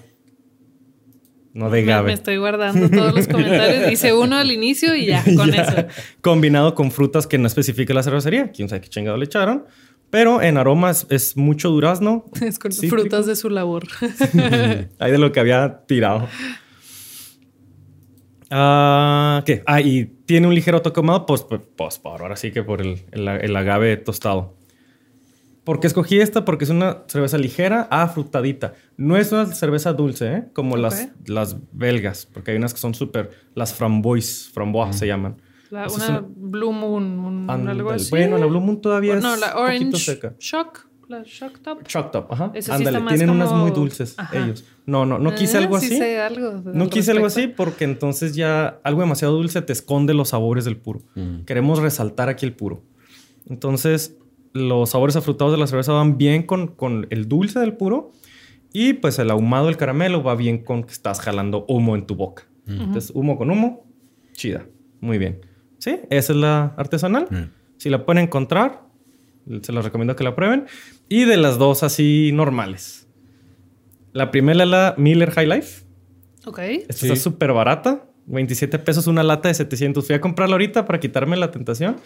[1.55, 3.93] No de Me, me estoy guardando todos los comentarios.
[3.93, 5.63] Hice uno al inicio y ya, con Ya.
[5.63, 5.87] eso.
[6.23, 8.51] Combinado con frutas que no especifica la cervecería.
[8.53, 9.65] Quién sabe qué chingado le echaron.
[10.11, 12.25] Pero en aromas es mucho durazno.
[12.43, 12.97] Es con cítrico.
[12.97, 13.85] frutas de su labor.
[14.99, 16.29] Hay de lo que había tirado.
[18.51, 19.63] Ah, ¿Qué?
[19.67, 22.81] Ah, y tiene un ligero toque ahumado, pues, pues, pues, por ahora sí que por
[22.83, 24.55] el, el- el agave tostado.
[25.65, 26.45] ¿Por qué escogí esta?
[26.45, 28.75] Porque es una cerveza ligera, afrutadita.
[28.97, 30.45] No es una cerveza dulce, ¿eh?
[30.55, 31.29] Como las, Ok.
[31.29, 33.31] las belgas, porque hay unas que son súper...
[33.55, 35.37] Las frambois, framboise se llaman.
[35.71, 38.11] La- una una- Blue Moon, un- algo así.
[38.11, 40.35] Bueno, la Blue Moon todavía es No, la un poquito Orange seca.
[40.39, 40.87] Shock.
[41.09, 41.83] La Shock Top.
[41.87, 42.51] Choc top, ajá.
[42.55, 44.39] Esa sí Ándale, más tienen unas como- muy dulces Ajá.
[44.45, 44.65] ellos.
[44.87, 45.97] No, no, no quise Ah, algo sí así.
[45.99, 47.63] sé algo al No quise algo así respecto.
[47.65, 51.03] porque entonces ya algo demasiado dulce te esconde los sabores del puro.
[51.15, 51.41] Mm.
[51.45, 52.83] Queremos resaltar aquí el puro.
[53.49, 54.17] Entonces,
[54.53, 58.13] los sabores afrutados de la cerveza van bien con, con el dulce del puro
[58.73, 62.15] y pues el ahumado del caramelo va bien con que estás jalando humo en tu
[62.15, 62.45] boca.
[62.67, 63.85] Entonces, humo con humo,
[64.33, 64.67] chida.
[65.01, 65.41] Muy bien.
[65.79, 65.99] ¿Sí?
[66.11, 67.51] Esa es la artesanal.
[67.77, 68.83] Si la pueden encontrar,
[69.63, 70.67] se las recomiendo que la prueben.
[71.09, 73.09] Y de las dos así normales.
[74.13, 75.85] La primera es la Miller High Life.
[76.47, 76.59] Ok.
[76.61, 77.07] Esta Sí.
[77.09, 78.05] está súper barata.
[78.27, 80.07] 27 pesos una lata de 700.
[80.07, 81.97] Fui a comprarla ahorita para quitarme la tentación.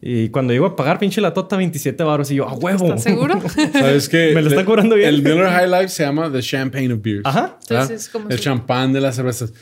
[0.00, 2.30] Y cuando llego a pagar, pinche latota, 27 baros.
[2.30, 2.86] Y yo, ¡a huevo!
[2.86, 3.40] ¿Estás seguro?
[3.72, 4.32] ¿Sabes qué?
[4.34, 5.08] Me lo está cobrando bien.
[5.08, 7.22] El Miller High Life se llama The Champagne of Beers.
[7.24, 7.58] Ajá.
[7.68, 9.52] Entonces, como el si- champán de las cervezas.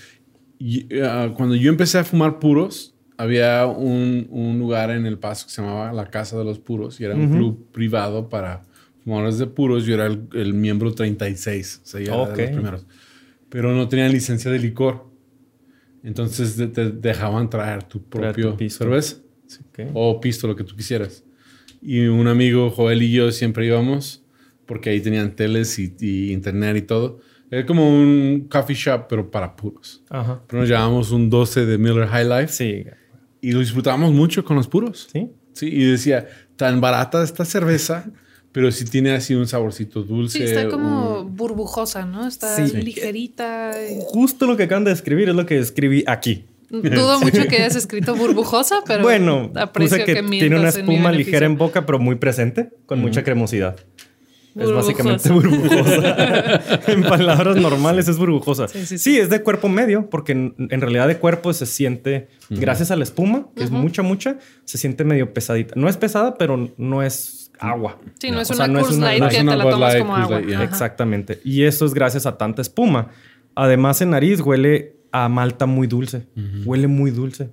[0.58, 5.46] Y, ah, cuando yo empecé a fumar puros, había un, un lugar en El Paso
[5.46, 8.62] que se llamaba La Casa de los Puros y era un club privado para
[9.04, 9.84] fumadores de puros.
[9.86, 12.86] Yo era el, el miembro 36, o sea, yo era de los primeros.
[13.48, 15.11] Pero no tenían licencia de licor.
[16.02, 19.16] Entonces te, te dejaban traer tu Traer tu propio cerveza
[19.70, 19.90] Ok.
[19.94, 21.24] o pisto, lo que tú quisieras.
[21.80, 24.24] Y un amigo, Joel y yo, siempre íbamos
[24.66, 27.20] porque ahí tenían teles y, y internet y todo.
[27.50, 30.02] Era como un coffee shop, pero para puros.
[30.08, 30.40] Ajá.
[30.46, 32.84] Pero nos llevábamos un 12 de Miller High Life Sí.
[33.42, 35.08] y lo disfrutábamos mucho con los puros.
[35.12, 35.28] Sí.
[35.52, 38.10] Sí, y decía, tan barata esta cerveza,
[38.52, 40.38] pero sí tiene así un saborcito dulce.
[40.38, 42.26] Sí, está como un- burbujosa, ¿no?
[42.28, 42.76] Está Sí.
[42.76, 43.72] ligerita.
[43.82, 46.44] y- Justo lo que acaban de describir es lo que escribí aquí.
[46.70, 51.12] Dudo mucho que hayas escrito burbujosa, pero bueno, aprecio puse que, que, tiene una espuma
[51.12, 53.76] ligera en boca, pero muy presente, con mucha cremosidad.
[54.54, 56.60] Es básicamente burbujosa.
[56.92, 58.68] en palabras normales es burbujosa.
[58.68, 59.18] Sí, sí, Sí, sí.
[59.18, 63.04] es de cuerpo medio, porque en, en realidad de cuerpo se siente, gracias a la
[63.04, 65.74] espuma, que es mucha, mucha, se siente medio pesadita.
[65.76, 67.98] No es pesada, pero no es agua.
[68.18, 69.92] Sí, no es O sea, una no Light no que es te una la tomas
[69.92, 70.40] Light, como agua.
[70.40, 70.60] Light.
[70.62, 71.40] Exactamente.
[71.44, 73.08] Y eso es gracias a tanta espuma.
[73.54, 76.26] Además, en nariz huele a malta muy dulce.
[76.64, 77.50] Huele muy dulce.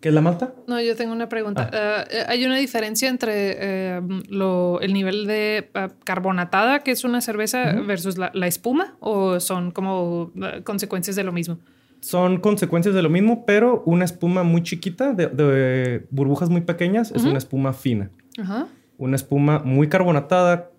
[0.00, 0.54] ¿Qué es la malta?
[0.66, 1.68] No, yo tengo una pregunta.
[1.72, 2.04] Ah.
[2.10, 7.20] Eh, ¿Hay una diferencia entre eh, lo- el nivel de eh, carbonatada, que es una
[7.20, 8.96] cerveza, versus la, la espuma?
[9.00, 11.58] ¿O son como eh, consecuencias de lo mismo?
[12.00, 17.10] Son consecuencias de lo mismo, pero una espuma muy chiquita, de, de burbujas muy pequeñas,
[17.14, 18.08] es una espuma fina.
[18.38, 18.68] Ajá.
[19.00, 20.70] Una espuma muy carbonatada.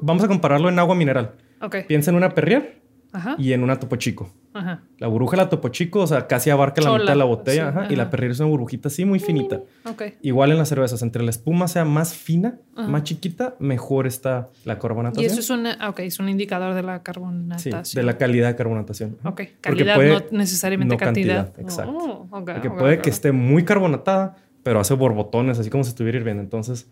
[0.00, 1.32] Vamos a compararlo en agua mineral.
[1.60, 1.76] Ok.
[1.86, 2.80] Piensa en una Perrier
[3.12, 3.34] Ajá.
[3.38, 4.30] y en una Topo Chico.
[4.54, 4.82] Ajá.
[4.98, 7.24] La burbuja de la Topo Chico, o sea, casi abarca la Chola, mitad de la
[7.24, 7.62] botella.
[7.72, 8.08] sí, ajá, Y la.
[8.10, 9.60] Perrier es una burbujita así muy finita.
[9.84, 10.02] Ok.
[10.22, 14.74] Igual en las cervezas, entre la espuma sea más fina, más chiquita, mejor está la
[14.74, 15.30] Y carbonatación.
[15.30, 17.84] eso es, una, ah, ok, es un indicador de la Sí, carbonatación.
[18.00, 19.18] de la calidad de carbonatación.
[19.24, 21.46] Ok, Porque calidad, puede- no necesariamente no cantidad.
[21.52, 21.98] cantidad, exacto.
[21.98, 26.42] Oh, Porque puede que esté muy carbonatada, pero hace borbotones, así como si estuviera hirviendo.
[26.42, 26.88] Entonces,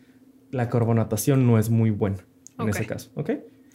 [0.53, 2.19] la carbonatación no es muy buena
[2.59, 2.77] en Ok.
[2.77, 3.31] ese caso, ¿ok?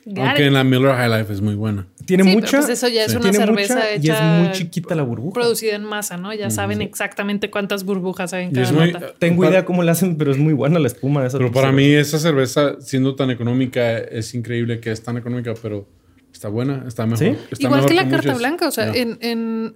[0.05, 0.47] Got Aunque it.
[0.47, 1.85] en la Miller High Life es muy buena.
[2.05, 2.57] Tiene Sí, pero mucha.
[2.59, 3.17] pues eso ya es Sí.
[3.17, 4.07] una tiene cerveza mucha hecha.
[4.07, 5.33] y es muy chiquita la burbuja.
[5.33, 6.33] Producida en masa, ¿no?
[6.33, 9.13] Ya saben exactamente cuántas burbujas hay en cada muy- nota.
[9.19, 11.37] Tengo Para- idea cómo la hacen, pero es muy buena la espuma de esa.
[11.39, 11.87] Pero para cerveza.
[11.89, 15.85] mí esa cerveza, siendo tan económica, es increíble que es tan económica, pero
[16.31, 17.17] está buena, está mejor.
[17.17, 17.35] ¿Sí?
[17.51, 18.37] está Igual mejor que la carta muchas.
[18.37, 19.01] blanca, o sea, Ya.
[19.01, 19.75] en, en-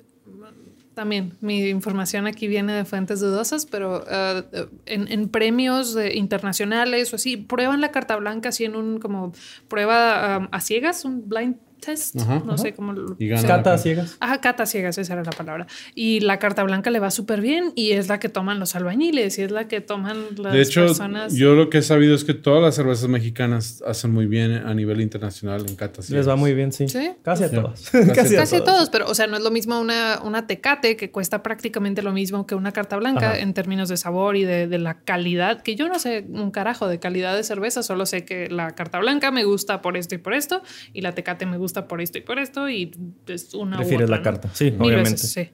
[0.93, 4.43] también mi información aquí viene de fuentes dudosas, pero eh,
[4.86, 9.32] en, en premios de- internacionales o así, prueban la carta blanca así en un como
[9.67, 12.58] prueba um, a ciegas, un blind test, Ajá, no ajá.
[12.60, 13.41] sé cómo lo Y gana.
[13.41, 14.15] se- Cata ciegas.
[14.22, 15.67] Ajá, cata ciegas, esa era la palabra.
[15.96, 19.38] Y la carta blanca le va súper bien y es la que toman los albañiles
[19.38, 21.34] y es la que toman las De hecho, personas.
[21.36, 24.74] yo lo que he sabido es que todas las cervezas mexicanas hacen muy bien a
[24.74, 26.10] nivel internacional en catas.
[26.10, 26.88] Les va muy bien, sí.
[26.88, 27.12] ¿Sí?
[27.24, 27.62] Casi a Ya.
[27.62, 27.89] todas.
[27.89, 28.65] Casi Casi a todas.
[28.65, 32.12] todos, pero o sea, no es lo mismo una, una tecate que cuesta prácticamente lo
[32.12, 33.39] mismo que una carta blanca Ajá.
[33.39, 36.88] en términos de sabor y de, de la calidad, que yo no sé un carajo
[36.88, 40.17] de calidad de cerveza, solo sé que la carta blanca me gusta por esto y
[40.17, 40.62] por esto,
[40.94, 42.91] y la tecate me gusta por esto y por esto, y
[43.27, 44.23] es una u Prefieres otra, la ¿no?
[44.23, 44.49] carta.
[44.53, 45.12] Sí, Mil obviamente.
[45.12, 45.49] veces, sí.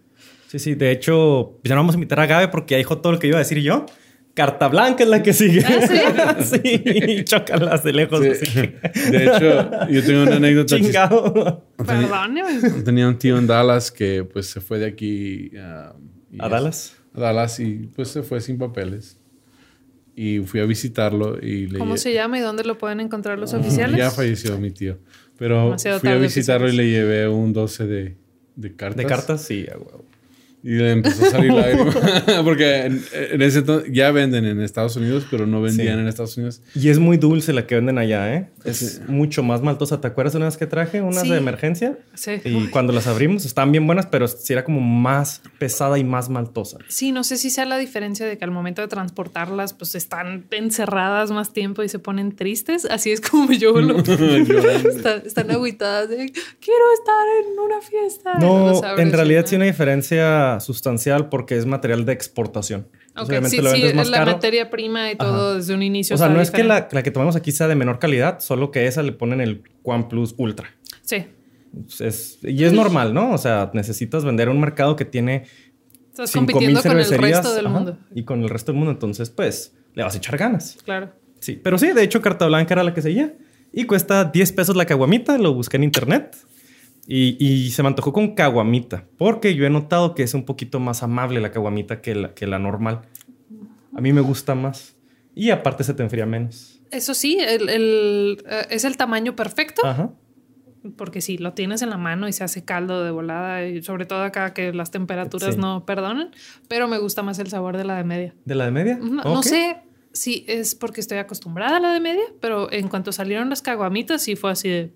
[0.47, 0.75] Sí, sí.
[0.75, 3.27] De hecho, ya no vamos a invitar a Gabe porque ya dijo todo lo que
[3.27, 3.85] iba a decir yo.
[4.33, 5.61] Carta blanca es la que sigue.
[6.43, 8.21] sí, chócalas de lejos.
[8.39, 8.61] Sí.
[9.11, 10.75] De hecho, yo tengo una anécdota.
[10.77, 11.65] Chingado.
[11.77, 12.81] Perdóneme.
[12.85, 15.95] Tenía un tío en Dallas que pues se fue de aquí ah,
[16.31, 16.95] y ¿A Dallas?
[17.13, 19.19] A Dallas y pues se fue sin papeles.
[20.15, 23.53] Y fui a visitarlo y le ¿Cómo se llama y dónde lo pueden encontrar los
[23.53, 23.97] Ah, oficiales?
[23.97, 24.97] Ya falleció mi tío.
[25.37, 28.15] Pero Demasiado fui a visitarlo y le llevé un 12 de,
[28.55, 28.97] de cartas.
[28.97, 29.41] ¿De cartas?
[29.41, 30.03] Sí, a huevo.
[30.63, 31.95] Y le empezó a salir lágrimas.
[32.43, 36.01] Porque en, en ese entonces ya venden en Estados Unidos, pero no vendían Sí.
[36.01, 36.61] en Estados Unidos.
[36.75, 38.49] Y es muy dulce la que venden allá, ¿eh?
[38.65, 38.99] Es Sí.
[39.07, 40.01] mucho más maltosa.
[40.01, 41.29] ¿Te acuerdas una vez que traje unas Sí.
[41.29, 41.97] de emergencia?
[42.15, 42.41] Sí.
[42.43, 42.69] Y Uy.
[42.69, 46.79] cuando las abrimos estaban bien buenas, pero sí era como más pesada y más maltosa.
[46.89, 50.47] Sí, no sé si sea la diferencia de que al momento de transportarlas, pues están
[50.51, 52.85] encerradas más tiempo y se ponen tristes.
[52.85, 56.17] Así es como yo lo están, están agüitadas de
[56.59, 58.33] quiero estar en una fiesta.
[58.39, 59.47] No, en realidad ¿no?
[59.47, 62.81] sí una diferencia sustancial porque es material de exportación.
[62.81, 64.31] Ok, Entonces, obviamente sí, lo sí, vendes más la caro.
[64.33, 66.15] materia prima y todo desde un inicio.
[66.15, 66.87] O sea, no es que diferente.
[66.93, 69.63] la, la que tomamos aquí sea de menor calidad, solo que esa le ponen el
[69.83, 70.69] One Plus Ultra.
[71.03, 71.25] Sí.
[71.99, 73.31] Es- y es normal, ¿no?
[73.33, 75.45] O sea, necesitas vender a un mercado que tiene
[76.11, 77.97] Estás 5000 compitiendo con el resto del ajá, mundo.
[78.15, 78.91] y con el resto del mundo.
[78.91, 80.77] Entonces, pues, le vas a echar ganas.
[80.83, 81.11] Claro.
[81.39, 83.33] Sí, pero sí, de hecho, Carta Blanca era la que seguía.
[83.73, 86.35] Y cuesta 10 pesos la caguamita, lo busqué en internet.
[87.09, 90.79] Y, y se me antojó con caguamita, porque yo he notado que es un poquito
[90.81, 93.03] más amable la caguamita que la, que la normal.
[93.95, 94.95] A mí me gusta más.
[95.33, 96.81] Y aparte se te enfría menos.
[96.91, 99.85] Eso sí, el, el, eh, es el tamaño perfecto.
[99.85, 100.11] Ajá.
[100.95, 104.05] Porque si lo tienes en la mano y se hace caldo de volada, y sobre
[104.05, 105.59] todo acá que las temperaturas Sí.
[105.61, 106.31] no perdonan,
[106.67, 108.35] pero me gusta más el sabor de la de media.
[108.45, 108.97] ¿De la de media?
[109.01, 109.77] No, no sé
[110.13, 114.21] si es porque estoy acostumbrada a la de media, pero en cuanto salieron las caguamitas,
[114.21, 114.91] sí fue así de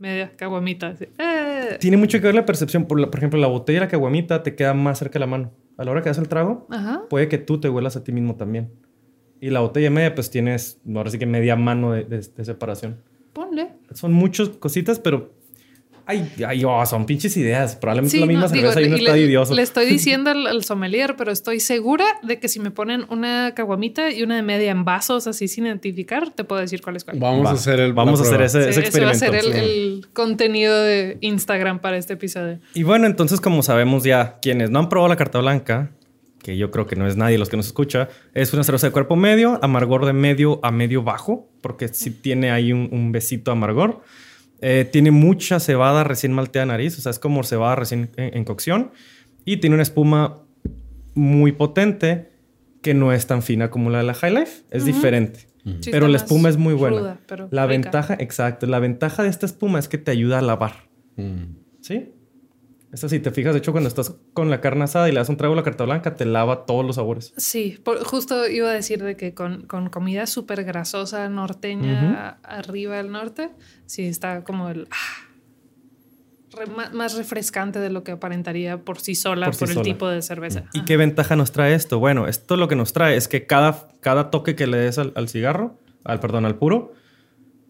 [0.00, 0.88] media caguamita.
[0.88, 1.76] así, eh.
[1.78, 2.86] Tiene mucho que ver la percepción.
[2.86, 5.26] Por, la- por ejemplo, la botella de la caguamita te queda más cerca de la
[5.26, 5.52] mano.
[5.76, 7.02] A la hora que das el trago, Ajá.
[7.08, 8.70] puede que tú te huelas a ti mismo también.
[9.40, 12.98] Y la botella media, pues tienes, ahora sí que media mano de, de- de separación.
[13.32, 13.68] Ponle.
[13.94, 15.32] Son muchas cositas, pero.
[16.10, 17.76] Ay, ay, oh, son pinches ideas.
[17.76, 19.54] Probablemente Sí, la misma no, digo, cerveza y uno y está le, idioso.
[19.54, 23.52] le estoy diciendo al, al sommelier, pero estoy segura de que si me ponen una
[23.54, 27.04] caguamita y una de media en vasos así sin identificar, te puedo decir cuál es
[27.04, 27.18] cuál.
[27.18, 27.50] Vamos Va.
[27.50, 27.92] a hacer el.
[27.92, 29.40] Vamos a hacer ese, Sí, ese ese va a experimento.
[29.44, 29.70] ser el, sí.
[29.70, 32.58] el contenido de Instagram para este episodio.
[32.74, 35.92] Y bueno, entonces, como sabemos ya, quienes no han probado la carta blanca,
[36.42, 38.92] que yo creo que no es nadie los que nos escucha, es una cerveza de
[38.92, 43.50] cuerpo medio, amargor de medio a medio bajo, porque sí tiene ahí un, un besito
[43.52, 44.00] amargor.
[44.62, 48.44] Eh, tiene mucha cebada recién malteada nariz, o sea, es como cebada recién en, en
[48.44, 48.90] cocción.
[49.44, 50.42] Y tiene una espuma
[51.14, 52.30] muy potente
[52.82, 55.48] que no es tan fina como la de la High Life, es diferente.
[55.80, 56.98] Sí, pero la espuma es muy buena.
[56.98, 57.72] ruda, pero la rica.
[57.82, 60.88] ventaja, exacto, la ventaja de esta espuma es que te ayuda a lavar.
[61.16, 61.56] Mm.
[61.80, 62.12] ¿Sí?
[62.92, 65.28] Esto si te fijas, de hecho, cuando estás con la carne asada y le das
[65.28, 67.32] un trago a la carta blanca, te lava todos los sabores.
[67.36, 72.96] Sí, por- justo iba a decir de que con, con comida súper grasosa norteña arriba
[72.96, 73.50] del norte,
[73.86, 74.88] sí está como el...
[74.90, 75.28] ah,
[76.52, 80.64] re- más refrescante de lo que aparentaría por sí sola Por el tipo de cerveza.
[80.72, 82.00] ¿Y qué ventaja nos trae esto?
[82.00, 85.12] Bueno, esto lo que nos trae es que cada, cada toque que le des al,
[85.14, 86.92] al cigarro, al perdón, al puro,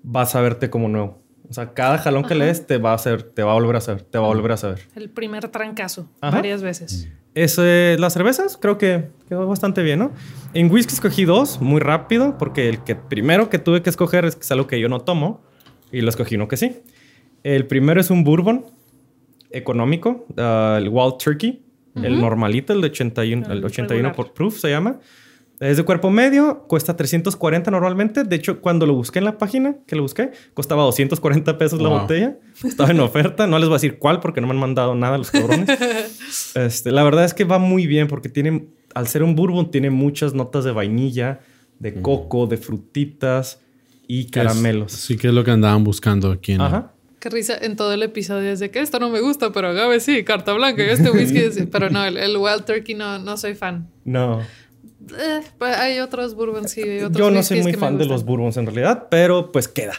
[0.02, 1.22] vas a verte como nuevo.
[1.50, 3.74] O sea, cada jalón que le des te va a hacer, te va a volver
[3.76, 4.78] a saber, te va a volver a saber.
[4.94, 6.36] El primer trancazo, Ajá.
[6.36, 7.08] varias veces.
[7.34, 10.12] Eso, eh, las cervezas creo que quedó bastante bien, ¿no?
[10.54, 14.36] En whisky escogí dos, muy rápido, porque el que primero que tuve que escoger es,
[14.40, 15.42] es algo que yo no tomo,
[15.90, 16.82] y lo escogí uno que sí.
[17.42, 18.66] El primero es un bourbon
[19.50, 21.64] económico, ah, el Wild Turkey,
[21.96, 24.14] El normalito, el de 81, El el 81 regular.
[24.14, 25.00] por proof se llama.
[25.61, 28.25] Es de cuerpo medio, cuesta 340 normalmente.
[28.25, 31.90] De hecho, cuando lo busqué en la página que lo busqué, costaba 240 pesos la
[31.90, 32.38] botella.
[32.64, 33.46] Estaba en oferta.
[33.46, 35.68] No les voy a decir cuál porque no me han mandado nada los cabrones.
[36.55, 39.90] este, la verdad es que va muy bien porque tiene, al ser un bourbon, tiene
[39.90, 41.40] muchas notas de vainilla,
[41.79, 43.61] de coco, de frutitas
[44.09, 44.92] y Que es- caramelos.
[44.92, 46.62] Sí, que es lo que andaban buscando aquí en.
[46.62, 46.92] Ajá.
[47.18, 50.01] Qué risa en todo el episodio es de que esto no me gusta, pero agave
[50.01, 53.37] sí, carta blanca y este whisky es- Pero no, el, el Wild Turkey no, no
[53.37, 53.90] soy fan.
[54.07, 54.40] No.
[55.18, 58.24] Eh, pues hay otros bourbons sí, hay otros Yo no soy muy fan de los
[58.24, 59.94] bourbons en realidad, pero pues queda.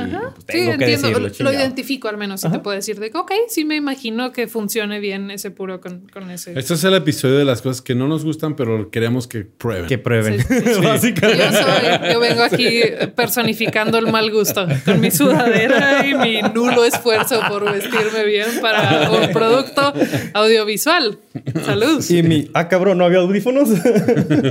[0.00, 0.20] Ajá.
[0.34, 1.20] pues, Sí, tengo que entiendo.
[1.20, 2.40] decirlo, lo identifico al menos.
[2.40, 5.80] Si te puedo decir de que, ok, sí me imagino que funcione bien ese puro
[5.80, 6.58] con, con ese.
[6.58, 9.86] Este es el episodio de las cosas que no nos gustan, pero queremos que prueben.
[9.86, 10.40] Que prueben.
[10.40, 10.80] Sí, sí, sí.
[10.84, 11.44] Básicamente.
[11.44, 12.80] Yo soy, yo vengo aquí
[13.14, 19.10] personificando el mal gusto con mi sudadera y mi nulo esfuerzo por vestirme bien para
[19.10, 19.92] un producto
[20.34, 21.18] audiovisual.
[21.64, 22.04] Salud.
[22.08, 23.68] Y mi, ah, cabrón, ¿no había audífonos?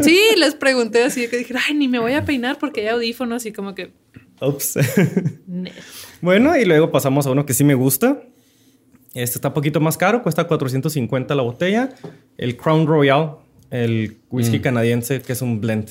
[0.04, 3.46] Sí, les pregunté así que dije, ay, ni me voy a peinar porque hay audífonos
[3.46, 3.92] y como que.
[4.42, 4.78] Ups.
[6.22, 8.22] Bueno, y luego pasamos a uno que sí me gusta.
[9.14, 11.90] Este está un poquito más caro, cuesta 450 la botella.
[12.38, 13.36] El Crown Royal,
[13.70, 15.90] el whisky canadiense, que es un blend.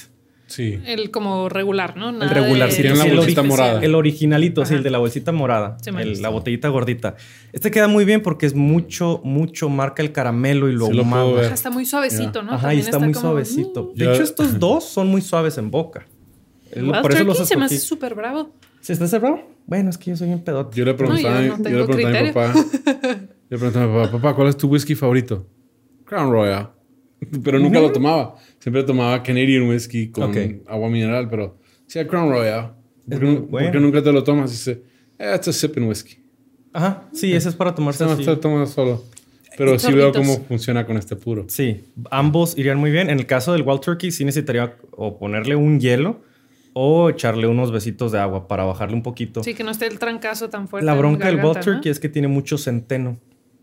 [0.49, 0.79] Sí.
[0.85, 2.13] El como regular, ¿no?
[2.13, 2.83] Nada regularcito.
[2.83, 3.47] de- Tiene la de bolsita especial.
[3.69, 3.85] morada.
[3.85, 4.79] El originalito, sí, Ajá.
[4.79, 5.79] el de la bolsita morada.
[5.83, 7.15] Sí, El- la botellita gordita.
[7.55, 11.05] Este queda muy bien porque es mucho, mucho marca el caramelo y lo Sí lo.
[11.05, 12.53] Ajá, Está muy suavecito, ¿no?
[12.53, 13.93] Ajá, y está, muy como, suavecito.
[13.95, 13.99] mm.
[13.99, 16.07] De hecho, estos dos son muy suaves en boca.
[16.81, 18.51] Wild por eso los Turkey se me hace súper bravo.
[18.81, 19.41] ¿Sí está cerrado?
[19.67, 20.77] Bueno, es que yo soy un pedote.
[20.77, 22.55] Yo le pregunté, No, yo a, mi- no yo le pregunté a mi papá.
[23.49, 25.47] le pregunté a mi papá, papá, ¿cuál es tu whisky favorito?
[26.05, 26.71] Crown Royal.
[27.45, 28.35] Pero nunca lo tomaba.
[28.59, 30.37] Siempre tomaba Canadian whisky con Ok.
[30.67, 32.75] agua mineral, pero sí, el Crown Royal.
[33.09, 33.49] ¿Por qué, bueno.
[33.51, 34.51] por qué nunca te lo tomas?
[34.51, 34.83] Dice,
[35.19, 36.17] eh, it's a sipping whisky.
[36.73, 38.25] Ajá, sí, ese es para tomarse No, así.
[38.25, 39.05] lo tomas solo.
[39.59, 41.45] Pero Y sí veo cómo funciona con este puro.
[41.49, 43.11] Sí, ambos irían muy bien.
[43.11, 46.23] En el caso del Wild Turkey, sí necesitaría o ponerle un hielo
[46.75, 49.43] o echarle unos besitos de agua para bajarle un poquito.
[49.43, 50.87] Sí, que no esté el trancazo tan fuerte.
[50.87, 51.53] La bronca del ¿no?
[51.55, 53.19] Turkey es que tiene mucho centeno.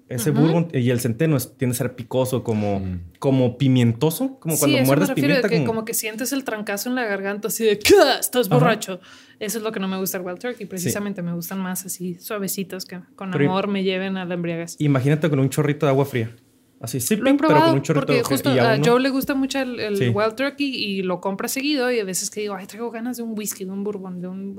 [0.08, 2.82] Ese bourbon y el centeno es- tiende a ser picoso, como,
[3.20, 5.50] como pimientoso, como cuando eso muerdes me refiero, pimienta.
[5.50, 5.86] que como- como...
[5.86, 8.18] que sientes el trancazo en la garganta así de "¡Cá!
[8.20, 8.56] estás Ajá.
[8.58, 9.00] borracho.
[9.40, 10.66] Eso es lo que no me gusta del Wild Turkey.
[10.66, 14.78] Precisamente me gustan más así suavecitos que con Pero- amor me lleven a la embriaguez.
[14.80, 16.36] Imagínate con un chorrito de agua fría.
[16.82, 18.56] Así, Lo he sipping, pero con probado un chorrito porque de justo.
[18.56, 20.08] Y a uno- Joe le gusta mucho el, el Sí.
[20.10, 23.24] Wild Turkey y lo compra seguido y a veces que digo, ay, traigo ganas de
[23.24, 24.58] un whisky, de un bourbon, de un...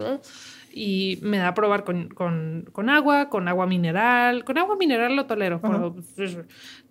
[0.73, 4.45] Y me da a probar con, con, con agua, con agua mineral.
[4.45, 5.97] Con agua mineral lo tolero, pero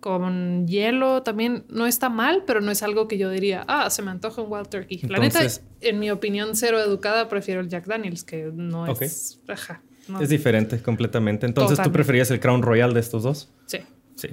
[0.00, 4.02] con hielo también no está mal, pero no es algo que yo diría, ah, se
[4.02, 4.98] me antoja un Wild Turkey.
[5.08, 9.02] La Entonces- neta, en mi opinión cero educada, prefiero el Jack Daniels, que no Ok.
[9.02, 9.40] es...
[9.48, 10.20] Ajá, no.
[10.20, 11.46] Es diferente completamente.
[11.46, 11.94] Entonces, ¿tú Totalmente.
[11.96, 13.50] preferías el Crown Royal de estos dos?
[13.66, 13.78] Sí.
[14.16, 14.28] Sí.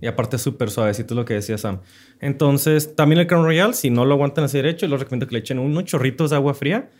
[0.00, 1.80] Y aparte es súper suavecito es lo que decía Sam.
[2.20, 5.38] Entonces, también el Crown Royal, si no lo aguantan así derecho, les recomiendo que le
[5.40, 6.90] echen unos chorritos de agua fría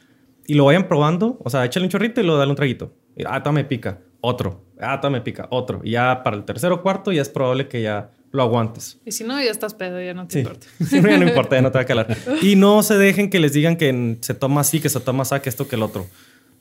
[0.46, 1.38] y lo vayan probando.
[1.44, 2.92] O sea, échale un chorrito y lo dale un traguito.
[3.16, 3.98] Y, ah, tome pica.
[4.20, 4.64] Otro.
[4.80, 5.46] Ah, tome pica.
[5.50, 5.80] Otro.
[5.84, 9.00] Y ya para el tercero o cuarto ya es probable que ya lo aguantes.
[9.04, 10.38] Y si no, ya estás pedo, ya no te Sí.
[10.40, 10.66] importa.
[10.86, 12.16] Sí, ya no importa, ya no te va a calar.
[12.42, 15.38] Y no se dejen que les digan que se toma así, que se toma así,
[15.40, 16.06] que esto, que el otro.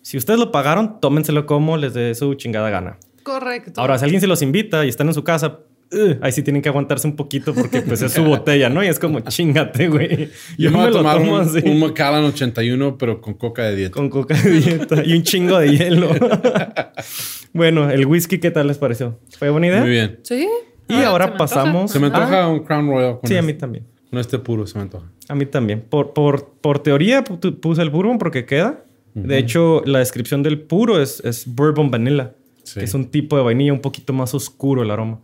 [0.01, 2.97] Si ustedes lo pagaron, tómenselo como les dé su chingada gana.
[3.23, 3.81] Correcto.
[3.81, 5.59] Ahora, si alguien se los invita y están en su casa,
[5.91, 8.83] ugh, ahí sí tienen que aguantarse un poquito porque pues es su botella, ¿no?
[8.83, 10.29] Y es como chingate, güey.
[10.57, 13.63] Yo me voy a lo tomar tomo un, así, un Macallan 81, pero con coca
[13.63, 13.93] de dieta.
[13.93, 16.09] con coca de dieta y un chingo de hielo.
[17.53, 19.19] bueno, el whisky, ¿qué tal les pareció?
[19.37, 19.81] ¿Fue buena idea?
[19.81, 20.19] Muy bien.
[20.23, 20.47] Sí.
[20.89, 22.47] Y Ah, ahora se pasamos- Se me antoja Ah.
[22.47, 23.85] un Crown Royal con, Sí, a este, mí también.
[24.09, 25.05] con este puro, se me antoja.
[25.27, 25.81] A mí también.
[25.81, 28.83] Por, por, por teoría pu- puse el bourbon porque queda.
[29.13, 32.33] De hecho, la descripción del puro es, es bourbon vanilla.
[32.67, 32.79] Sí.
[32.79, 35.21] Que es un tipo de vainilla un poquito más oscuro el aroma.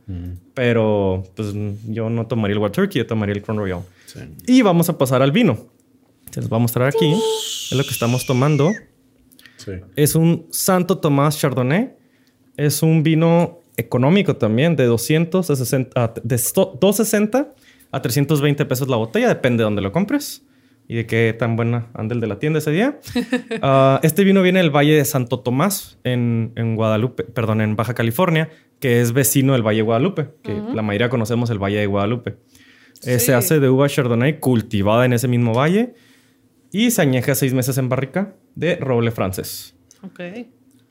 [0.54, 1.54] Pero pues
[1.88, 3.82] yo no tomaría el Wild Turkey, yo tomaría el Crown Royal.
[4.06, 4.20] Sí.
[4.48, 5.68] Y vamos a pasar al vino.
[6.32, 7.12] Se los voy a mostrar aquí.
[7.12, 8.72] Es lo que estamos tomando.
[9.58, 9.72] Sí.
[9.96, 11.94] Es un Santo Tomás Chardonnay.
[12.56, 17.54] Es un vino económico también, de 200 a 60, a- de sto- 260
[17.92, 20.44] a 320 pesos la botella, depende de dónde lo compres
[20.88, 23.00] y de qué tan buena ande el de la tienda ese día.
[23.62, 27.93] Ah, este vino viene del Valle de Santo Tomás en, en Guadalupe, perdón, en Baja
[27.93, 31.86] California, que es vecino del Valle de Guadalupe, que la mayoría conocemos el Valle de
[31.86, 32.32] Guadalupe.
[33.06, 33.19] Eh, Sí.
[33.19, 35.93] Se hace de uva Chardonnay cultivada en ese mismo valle
[36.72, 39.76] y se añeja seis meses en barrica de roble francés.
[40.04, 40.19] Ok.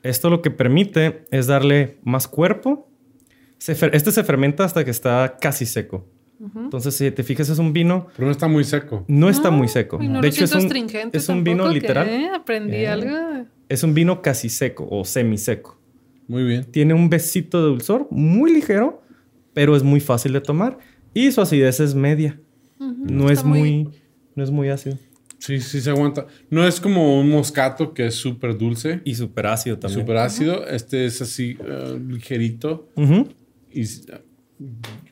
[0.03, 2.89] Esto lo que permite es darle más cuerpo.
[3.57, 6.05] Se este se fermenta hasta que está casi seco.
[6.55, 9.05] Entonces, si te fijas, es un vino, Pero no está muy seco.
[9.07, 9.97] no está muy seco.
[10.01, 10.69] Y no de hecho, es un,
[11.13, 12.05] es un vino literal.
[12.07, 12.27] ¿qué?
[12.35, 12.87] Aprendí Eh.
[12.89, 13.45] algo.
[13.69, 15.79] Es un vino casi seco o semiseco.
[16.27, 16.65] Muy bien.
[16.65, 19.01] Tiene un besito de dulzor muy ligero,
[19.53, 20.77] pero es muy fácil de tomar.
[21.13, 22.39] Y su acidez es media.
[22.79, 23.89] no, es está muy- muy,
[24.35, 24.97] no es muy ácido.
[25.39, 26.25] Sí, sí se aguanta.
[26.49, 30.01] No es como un moscato que es súper dulce Y súper ácido también.
[30.01, 30.65] súper ácido.
[30.67, 32.89] Este es así eh, ligerito.
[32.95, 33.27] Ujú.
[33.71, 34.03] Y s-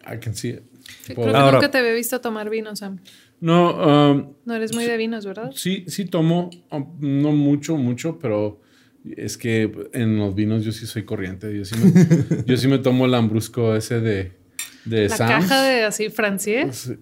[0.06, 0.62] I can see it.
[1.06, 3.00] Creo que Ahora- nunca te había visto tomar vino, Sam.
[3.39, 5.52] No, um, No eres muy de vinos, ¿verdad?
[5.56, 6.50] sí, sí tomo.
[6.72, 8.62] um, no mucho, mucho, pero
[9.18, 11.56] es que en los vinos yo sí soy corriente.
[11.58, 11.92] Yo sí me,
[12.46, 14.32] yo sí me tomo el lambrusco ese de,
[14.86, 15.32] de La Sam's.
[15.48, 16.94] caja de así, francés.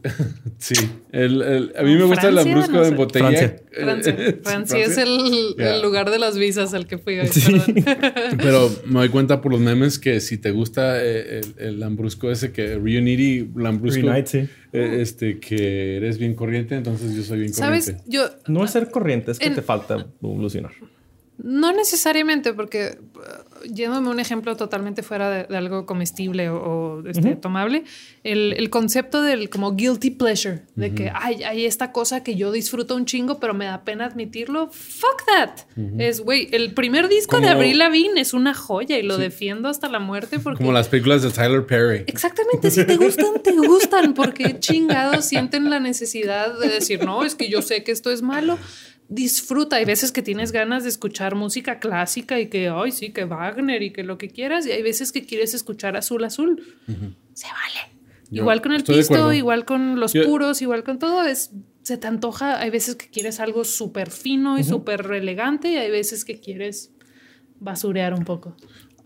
[0.62, 0.76] Sí,
[1.14, 2.90] el, el- a mí me gusta el lambrusco no sé.
[2.90, 3.28] en botella.
[3.30, 3.56] Francia.
[3.56, 4.16] Eh, Francia.
[4.44, 5.76] Francia es el, Yeah.
[5.76, 7.28] el lugar de las visas al que fui hoy.
[7.30, 7.54] Sí.
[8.38, 12.30] Pero me doy cuenta por los memes que si te gusta eh, el, el lambrusco
[12.30, 14.50] ese que Reunity Lambrusco, Reunite, sí.
[14.74, 17.86] eh, este que eres bien corriente, entonces yo soy bien ¿Sabes?
[17.86, 18.04] corriente.
[18.12, 20.72] Yo No es ser corriente, es que En- te falta evolucionar.
[21.42, 27.08] No necesariamente, porque uh, yéndome un ejemplo totalmente fuera de, de algo comestible o, o,
[27.08, 27.84] este, tomable,
[28.24, 32.52] el, el concepto del como guilty pleasure, de que hay, hay esta cosa que yo
[32.52, 34.70] disfruto un chingo, pero me da pena admitirlo.
[34.72, 35.50] Fuck that.
[35.98, 39.88] Es, güey, el primer disco de Avril Lavigne es una joya y lo defiendo hasta
[39.90, 42.04] la muerte porque Como las películas de Tyler Perry.
[42.08, 47.36] Exactamente, si te gustan, te gustan, porque chingados sienten la necesidad de decir, no, es
[47.36, 48.58] que yo sé que esto es malo.
[49.12, 53.26] Disfruta, hay veces que tienes ganas de escuchar música clásica y que, ay, sí, que
[53.26, 56.64] Wagner y que lo que quieras, y hay veces que quieres escuchar azul, azul.
[57.34, 57.98] Se vale.
[58.30, 61.50] Yo igual con el pisto, igual con los Yo- puros, igual con todo, es,
[61.82, 65.90] se te antoja, hay veces que quieres algo súper fino y súper elegante, y hay
[65.90, 66.92] veces que quieres
[67.60, 68.56] basurear un poco.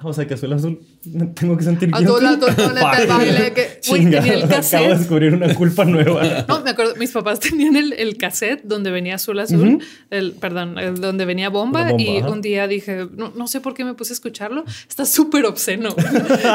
[0.01, 0.85] O sea que azul azul
[1.35, 2.05] tengo que sentir guilty.
[3.07, 4.87] vale, que- Uy, tenía el Acabo cassette.
[4.89, 6.23] de descubrir una culpa nueva.
[6.47, 9.79] No, me acuerdo, mis papás tenían el, el cassette donde venía azul azul,
[10.09, 12.29] el, perdón, el donde venía bomba, y ajá.
[12.29, 15.95] un día dije, no, no sé por qué me puse a escucharlo, está súper obsceno.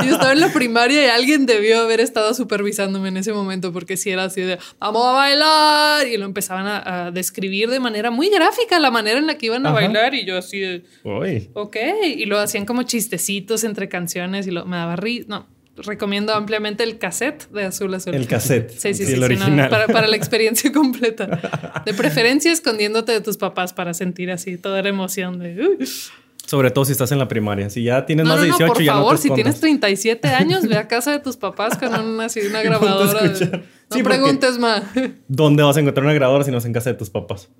[0.04, 3.96] Yo estaba en la primaria y alguien debió haber estado supervisándome en ese momento porque
[3.96, 8.10] si era así de, vamos a bailar, y lo empezaban a, a describir de manera
[8.10, 9.80] muy gráfica la manera en la que iban a Ajá.
[9.80, 11.50] bailar y yo así de, Uy.
[11.54, 11.76] ok,
[12.16, 15.46] y lo hacían como chistecitos entre canciones y lo, me daba risa, no.
[15.76, 18.12] Recomiendo ampliamente el cassette de Azul Azul.
[18.14, 18.70] El cassette.
[18.70, 19.68] Sí, sí, Sí, el sí, no, original.
[19.70, 21.82] para, para la experiencia completa.
[21.86, 25.78] De preferencia escondiéndote de tus papás para sentir así toda la emoción de...
[26.46, 27.70] Sobre todo si estás en la primaria.
[27.70, 29.28] Si ya tienes No, más no, de no, 18, por ya favor, no te si
[29.34, 29.60] tienes escondas.
[29.60, 33.22] 37 años, ve a casa de tus papás con una, así, una grabadora.
[33.28, 33.46] de-
[33.90, 34.82] no Sí, preguntes más.
[35.28, 37.50] ¿Dónde vas a encontrar una grabadora si no es en casa de tus papás?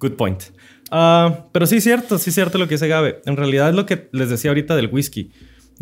[0.00, 0.42] Good point.
[0.90, 3.22] Ah, pero sí cierto, sí cierto lo que dice Gabe.
[3.24, 5.30] En realidad es lo que les decía ahorita del whisky.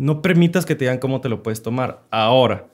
[0.01, 2.01] No permitas que te digan cómo te lo puedes tomar.
[2.09, 2.65] Ahora,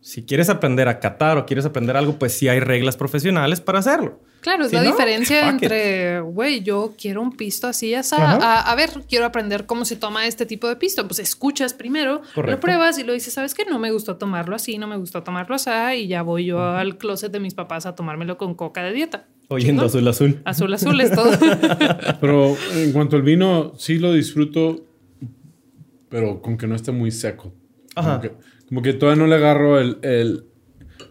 [0.00, 3.80] si quieres aprender a catar o quieres aprender algo, pues sí hay reglas profesionales para
[3.80, 4.18] hacerlo.
[4.40, 8.60] Claro, es Si la no, diferencia entre, güey, yo quiero un pisto así, así, a,
[8.62, 11.06] a ver, quiero aprender cómo se toma este tipo de pisto.
[11.06, 12.56] Pues escuchas primero, Correcto.
[12.56, 13.66] lo pruebas y lo dices, ¿sabes qué?
[13.66, 16.96] No me gustó tomarlo así, no me gustó tomarlo así, y ya voy yo al
[16.96, 19.26] closet de mis papás a tomármelo con coca de dieta.
[19.48, 20.40] Oyendo azul azul.
[20.46, 21.30] Azul, azul es todo.
[22.22, 24.86] Pero en cuanto al vino, sí lo disfruto,
[26.10, 27.54] pero con que no esté muy seco.
[27.94, 28.18] Ajá.
[28.18, 28.32] Como que,
[28.68, 29.96] como que todavía no le agarro el...
[30.02, 30.44] el-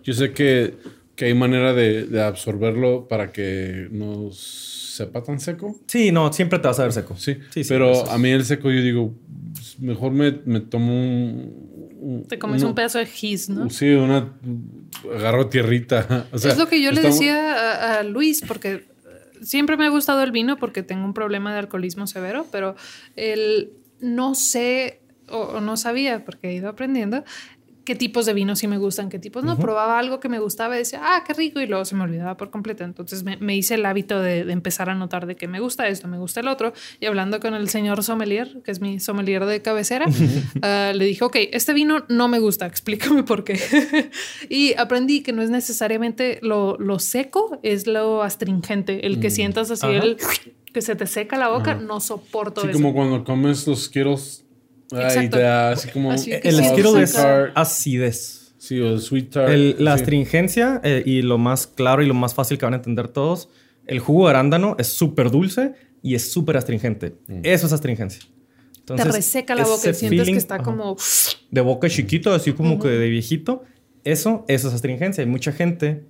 [0.04, 0.76] yo sé que,
[1.16, 5.76] que hay manera de, de absorberlo para que no sepa tan seco.
[5.88, 7.16] Sí, no, siempre te vas a ver seco.
[7.18, 8.10] Sí, sí, sí, pero es.
[8.10, 9.14] a mí el seco yo digo,
[9.54, 12.26] pues, mejor me, me tomo un...
[12.30, 13.70] Te comes un pedazo de gis, ¿no?
[13.70, 14.34] Sí, una...
[15.16, 16.28] Agarro tierrita.
[16.32, 18.86] O sea, es lo que yo le estamos- decía a, a Luis, porque
[19.42, 22.76] siempre me ha gustado el vino porque tengo un problema de alcoholismo severo, pero
[23.16, 27.24] el no sé o, no sabía, porque he ido aprendiendo,
[27.90, 29.58] qué tipos de vinos sí me gustan, qué tipos no.
[29.58, 32.38] Probaba algo que me gustaba y decía, ah, qué rico, y luego se me olvidaba
[32.38, 32.84] por completo.
[32.84, 35.88] Entonces me, me hice el hábito de, de empezar a notar de que me gusta
[35.88, 36.72] esto, me gusta el otro.
[37.00, 40.06] Y hablando con el señor sommelier, que es mi sommelier de cabecera,
[40.62, 43.60] ah, le dije, ok, este vino no me gusta, explícame por qué.
[44.50, 49.72] y aprendí que no es necesariamente lo, lo seco, es lo astringente, el que sientas
[49.72, 50.18] así, el
[50.74, 52.78] que se te seca la boca, no soporto Sí, eso.
[52.78, 54.46] como cuando comes los quiros.
[54.92, 55.38] Ay, Exacto.
[55.38, 56.12] te da así como...
[56.12, 57.52] Así que El saca- tart.
[57.56, 58.54] acidez.
[58.58, 59.50] Sí, o sweet tart.
[59.50, 60.02] El- la sí.
[60.02, 63.50] astringencia eh, y lo más claro y lo más fácil que van a entender todos,
[63.88, 67.16] el jugo de arándano es súper dulce y es súper astringente.
[67.44, 68.22] Eso es astringencia.
[68.86, 70.98] te Entonces, reseca la boca y sientes feeling, que está ajá, como...
[71.52, 73.64] de boca chiquito, así como que de viejito.
[74.04, 75.24] Eso, eso es astringencia.
[75.24, 76.06] Hay mucha gente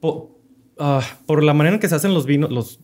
[0.00, 0.38] po-
[0.78, 2.80] ah, por la manera en que se hacen los vinos, los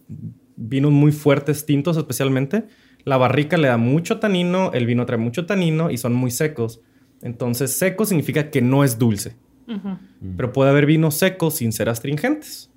[0.56, 2.64] vinos muy fuertes, tintos especialmente,
[3.04, 6.80] la barrica le da mucho tanino, el vino trae mucho tanino y son muy secos.
[7.22, 9.36] Entonces, seco significa que no es dulce.
[9.68, 9.98] Ujú.
[10.36, 12.70] Pero puede haber vinos secos sin ser astringentes.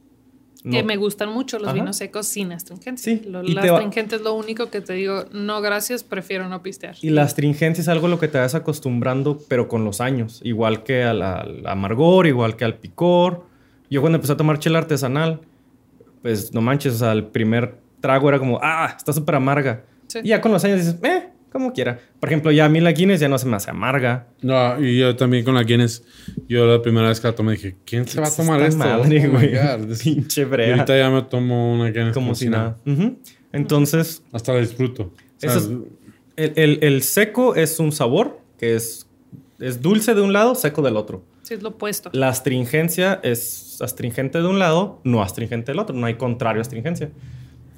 [0.69, 1.73] Que me gustan mucho los Ajá.
[1.75, 3.01] vinos secos sin astringentes.
[3.03, 6.03] Sí, Lo, y la te va- astringente es lo único que te digo, no gracias,
[6.03, 6.95] prefiero no pistear.
[7.01, 10.41] Y la astringencia es algo a lo que te vas acostumbrando, pero con los años.
[10.43, 13.45] Igual que al, al amargor, igual que al picor.
[13.89, 15.39] Yo cuando empecé a tomar chela artesanal,
[16.21, 19.83] pues no manches, o sea, el primer trago era como, ah, está súper amarga.
[20.07, 20.19] Sí.
[20.23, 21.99] Y ya con los años dices, eh, como quiera.
[22.19, 24.27] Por ejemplo, ya a mí la Guinness ya no se me hace amarga.
[24.41, 26.03] No, y yo también con la Guinness,
[26.47, 29.03] yo la primera vez que la tomé dije, ¿quién se va a tomar Esta esto?
[29.03, 29.97] madre, Oh güey.
[30.03, 30.73] Pinche Y brea.
[30.75, 32.77] ahorita ya me tomo una Guinness Como si nada.
[33.51, 35.03] Entonces, Hasta la disfruto.
[35.03, 35.69] O sea, Eso es-
[36.35, 39.07] el, el- el seco es un sabor que es,
[39.59, 41.25] es dulce de un lado, seco del otro.
[41.49, 42.11] Sí, es lo opuesto.
[42.13, 45.95] La astringencia es astringente de un lado, no astringente del otro.
[45.95, 47.09] No hay contrario a astringencia.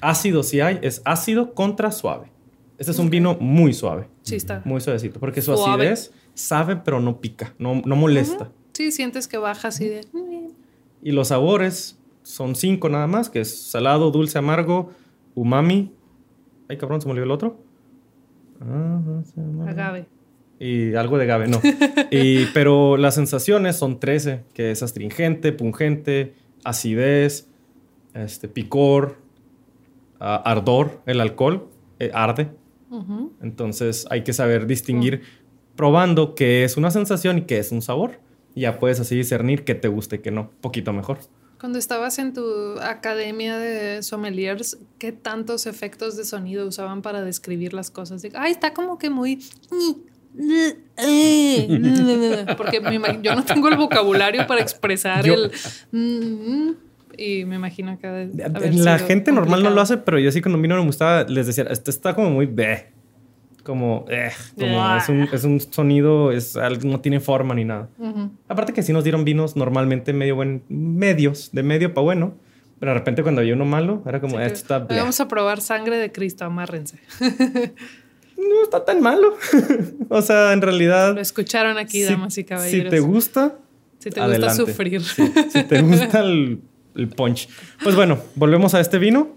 [0.02, 2.30] Ácido si hay, es ácido contra suave.
[2.78, 4.62] Este es un vino muy suave, Sí, está.
[4.66, 5.88] muy suavecito, porque su Suave.
[5.88, 8.52] acidez sabe pero no pica, no, no molesta.
[8.74, 10.02] Sí, sientes que baja así de...
[11.02, 14.92] Y los sabores son cinco nada más, que es salado, dulce, amargo,
[15.34, 15.94] umami.
[16.68, 17.58] Ay, cabrón, se me olvidó el otro.
[18.60, 19.00] Ah.
[19.68, 20.08] Agave.
[20.64, 21.60] Y algo de agave, no.
[22.12, 27.48] Y, pero las sensaciones son 13, que es astringente, pungente, acidez,
[28.14, 29.18] este, picor,
[30.20, 32.52] ah, ardor, el alcohol eh, arde.
[32.92, 33.34] Ujú.
[33.42, 35.24] Entonces hay que saber distinguir
[35.76, 38.20] probando qué es una sensación y qué es un sabor.
[38.54, 40.52] Y ya puedes así discernir qué te gusta y qué no.
[40.62, 41.18] Poquito mejor.
[41.60, 47.74] Cuando estabas en tu academia de sommeliers, ¿qué tantos efectos de sonido usaban para describir
[47.74, 48.22] las cosas?
[48.22, 49.40] De, Ay, está como que muy...
[52.58, 55.52] Porque me imag- yo no tengo el vocabulario para expresar Yo- el...
[55.92, 56.72] mm,
[57.18, 58.30] Y me imagino que...
[58.74, 61.48] La gente normal no lo hace, pero yo sí cuando vino no me gustaba, les
[61.48, 62.88] decía, este está como muy bleh.
[63.64, 67.90] Como, eh, como es, un, es un sonido, es algo, no tiene forma ni nada.
[68.48, 72.34] Aparte que sí nos dieron vinos normalmente medio buen, medios, de medio para bueno.
[72.80, 74.98] Pero de repente cuando había uno malo, era como, "Eh, esto está bleh".
[74.98, 76.98] Vamos a probar sangre de Cristo, amárrense.
[78.50, 79.36] No está tan malo.
[80.10, 81.16] o sea, en realidad...
[81.16, 82.84] Lo escucharon aquí, si- damas y caballeros.
[82.86, 83.56] Si te gusta,
[84.00, 84.62] Si te adelante.
[84.62, 85.02] gusta sufrir.
[85.04, 86.62] si te gusta el,
[86.96, 87.48] el punch.
[87.84, 89.30] Pues bueno, volvemos a este vino.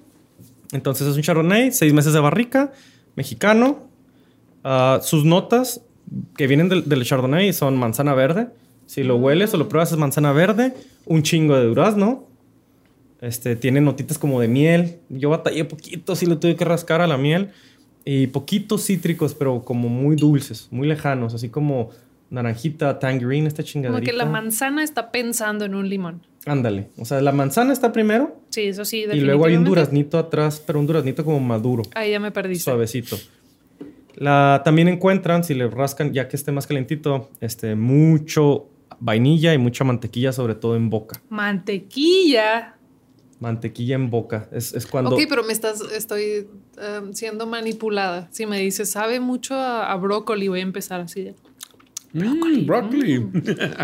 [0.73, 2.73] Entonces es un Chardonnay, seis meses de barrica,
[3.15, 3.89] mexicano.
[4.65, 5.83] Ah, sus notas
[6.37, 8.49] que vienen del, del Chardonnay son manzana verde.
[8.87, 10.75] Si lo hueles o lo pruebas es manzana verde,
[11.07, 12.29] un chingo de durazno.
[13.21, 14.99] Este, tiene notitas como de miel.
[15.09, 17.51] Yo batallé poquito, sí le tuve que rascar a la miel.
[18.05, 21.91] Y poquitos cítricos, pero como muy dulces, muy lejanos, así como
[22.31, 24.11] naranjita, tangerine, esta Como chingaderita.
[24.11, 26.21] que la manzana está pensando en un limón.
[26.47, 26.89] Ándale.
[26.99, 30.63] O sea, la manzana está primero Sí, eso sí, y luego hay un duraznito atrás,
[30.65, 32.65] pero un duraznito como maduro, Ahí ya me perdiste.
[32.65, 33.17] suavecito.
[34.17, 38.69] La, también encuentran, si le rascan, ya que esté más calentito, este, mucho
[39.01, 41.21] vainilla y mucha mantequilla, sobre todo en boca.
[41.31, 42.77] Mantequilla.
[43.41, 44.49] Mantequilla en boca.
[44.53, 45.15] Es, es cuando...
[45.15, 48.29] Ok, pero me estás, estoy um, siendo manipulada.
[48.31, 51.35] Si me dices, sabe mucho a, a brócoli, voy a empezar así de.
[52.13, 53.27] Mm, broccoli.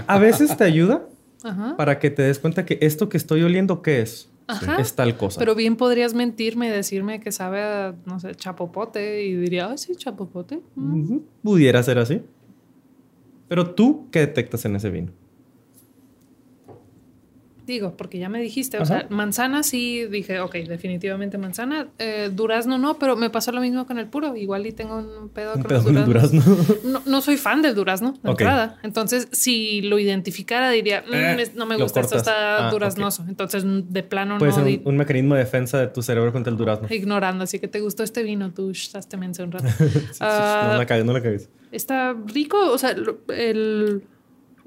[0.06, 1.04] A veces te ayuda
[1.42, 1.76] Ajá.
[1.76, 4.30] para que te des cuenta que esto que estoy oliendo, ¿qué es?
[4.46, 4.80] Ajá.
[4.80, 5.38] Es tal cosa.
[5.38, 9.78] Pero bien podrías mentirme y decirme que sabe a, no sé, chapopote y diría, ay,
[9.78, 10.60] sí, chapopote.
[10.74, 11.18] Mm.
[11.42, 12.22] Pudiera ser así.
[13.48, 15.12] Pero tú, ¿qué detectas en ese vino?
[17.70, 18.86] Digo, porque ya me dijiste, o Ajá.
[19.00, 21.86] sea, manzana sí, dije, ok, definitivamente manzana.
[22.00, 24.34] Eh, durazno no, pero me pasó lo mismo con el puro.
[24.34, 26.42] Igual y tengo un pedo Un con pedo el durazno.
[26.84, 28.40] No, no soy fan del durazno de Ok.
[28.40, 28.78] entrada.
[28.82, 33.24] Entonces, si lo identificara, diría, "Mm, Eh, no me gusta, esto está Ah, duraznoso.
[33.28, 36.50] Entonces, de plano Puede no ser un, un mecanismo de defensa de tu cerebro contra
[36.50, 36.88] el durazno.
[36.90, 37.44] ignorando.
[37.44, 39.66] Así que te gustó este vino, tú estás mensa un rato.
[39.78, 41.48] Sí, sí, Ah, no la cagues, no la cagues.
[41.70, 42.96] Está rico, o sea,
[43.28, 44.02] el...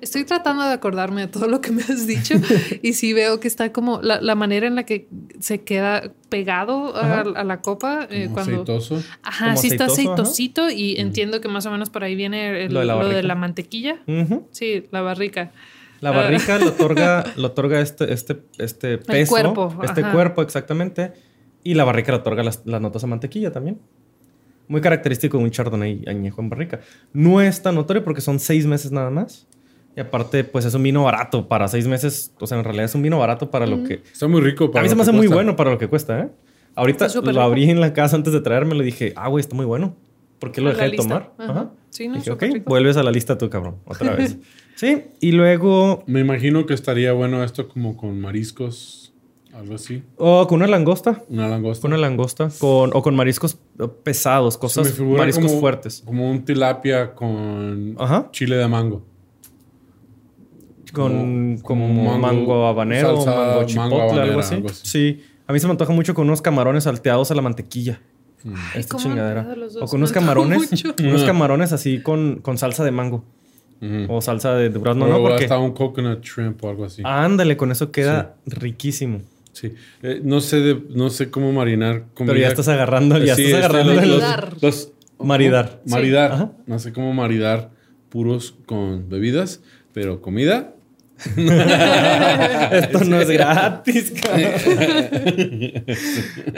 [0.03, 2.35] Estoy tratando de acordarme de todo lo que me has dicho
[2.81, 5.07] y sí veo que está como la, la manera en la que
[5.39, 7.23] se queda pegado a, Ajá.
[7.35, 8.51] a la copa eh, Como cuando...
[8.63, 9.03] aceitoso.
[9.23, 10.21] Ajá, Como sí está aceitoso, ajá.
[10.23, 13.09] aceitosito y entiendo que más o menos por ahí viene el- Lo de la lo
[13.09, 13.97] de la mantequilla.
[14.07, 14.47] Ujú.
[14.51, 15.51] Sí, la barrica.
[16.01, 16.13] La Ah.
[16.13, 19.29] barrica le otorga, le otorga este, este, este peso.
[19.31, 20.11] cuerpo, Este ajá.
[20.11, 21.13] cuerpo, exactamente.
[21.63, 23.79] Y la barrica le otorga las, las notas a mantequilla también.
[24.67, 26.81] Muy característico de un chardonnay añejo en barrica.
[27.13, 29.47] No es tan notorio porque son seis meses nada más.
[29.95, 32.33] Y aparte, pues es un vino barato para seis meses.
[32.39, 34.01] O sea, en realidad es un vino barato para lo que...
[34.11, 34.71] Está muy rico.
[34.71, 36.29] para a mí se lo me hace muy bueno para lo que cuesta, ¿eh?
[36.75, 37.41] Ahorita lo rico.
[37.41, 39.95] abrí en la casa antes de traérmelo y dije, ah, güey, está muy bueno.
[40.39, 41.03] ¿Por qué lo dejé de lista.
[41.03, 41.33] tomar?
[41.37, 41.51] Ajá.
[41.51, 41.71] Ajá.
[41.91, 42.69] Sí, no, Dije, ok, rico.
[42.69, 44.37] vuelves a la lista tú, cabrón, otra vez.
[44.75, 49.13] sí, y luego, Me imagino que estaría bueno esto como con mariscos,
[49.53, 50.01] algo así.
[50.17, 51.21] oh, con una langosta.
[51.29, 51.83] Una langosta.
[51.83, 52.49] Con una langosta.
[52.57, 53.59] Con, o con mariscos
[54.03, 56.01] pesados, Se cosas, mariscos como- fuertes.
[56.03, 58.29] Como un tilapia con Ajá.
[58.31, 59.05] chile de mango.
[60.93, 64.55] Con como, como mango, mango, habanero, salsa, mango mango chipotle, habanera, algo, así.
[64.55, 64.81] algo así.
[64.87, 65.21] Sí.
[65.47, 67.99] A mí se me antoja mucho con unos camarones salteados a la mantequilla.
[68.45, 69.41] Ay, Esta chingadera.
[69.41, 70.71] acuerdo los dos, O con unos camarones.
[70.71, 70.93] mucho.
[71.01, 73.23] Unos camarones así con, con salsa de mango.
[74.07, 75.19] O salsa de durazno, o ¿no?
[75.21, 75.43] Porque.
[75.43, 77.01] hasta un coconut shrimp o algo así.
[77.05, 79.21] Ándale, con eso queda riquísimo.
[79.51, 79.73] Sí.
[80.01, 82.31] Eh, no sé de, no sé cómo marinar comida.
[82.33, 84.57] Pero ya estás agarrando, ya Sí, estás este, agarrando los- Maridar.
[84.61, 84.91] los-
[85.85, 86.51] Maridar.
[86.65, 87.71] No sé cómo maridar
[88.09, 89.61] puros con bebidas,
[89.93, 90.73] pero comida.
[92.71, 94.13] Esto no es gratis,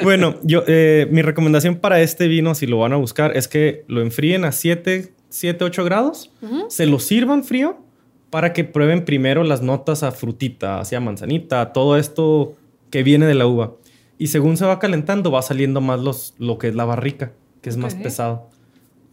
[0.04, 3.84] bueno, yo, eh, mi recomendación para este vino, si lo van a buscar, es que
[3.88, 6.32] lo enfríen a 7, 7 8 grados,
[6.70, 7.78] se lo sirvan frío
[8.30, 12.56] para que prueben primero las notas a frutita, hacia manzanita, todo esto
[12.90, 13.76] que viene de la uva.
[14.18, 17.70] Y según se va calentando, va saliendo más los, lo que es la barrica, que
[17.70, 18.50] es más pesado.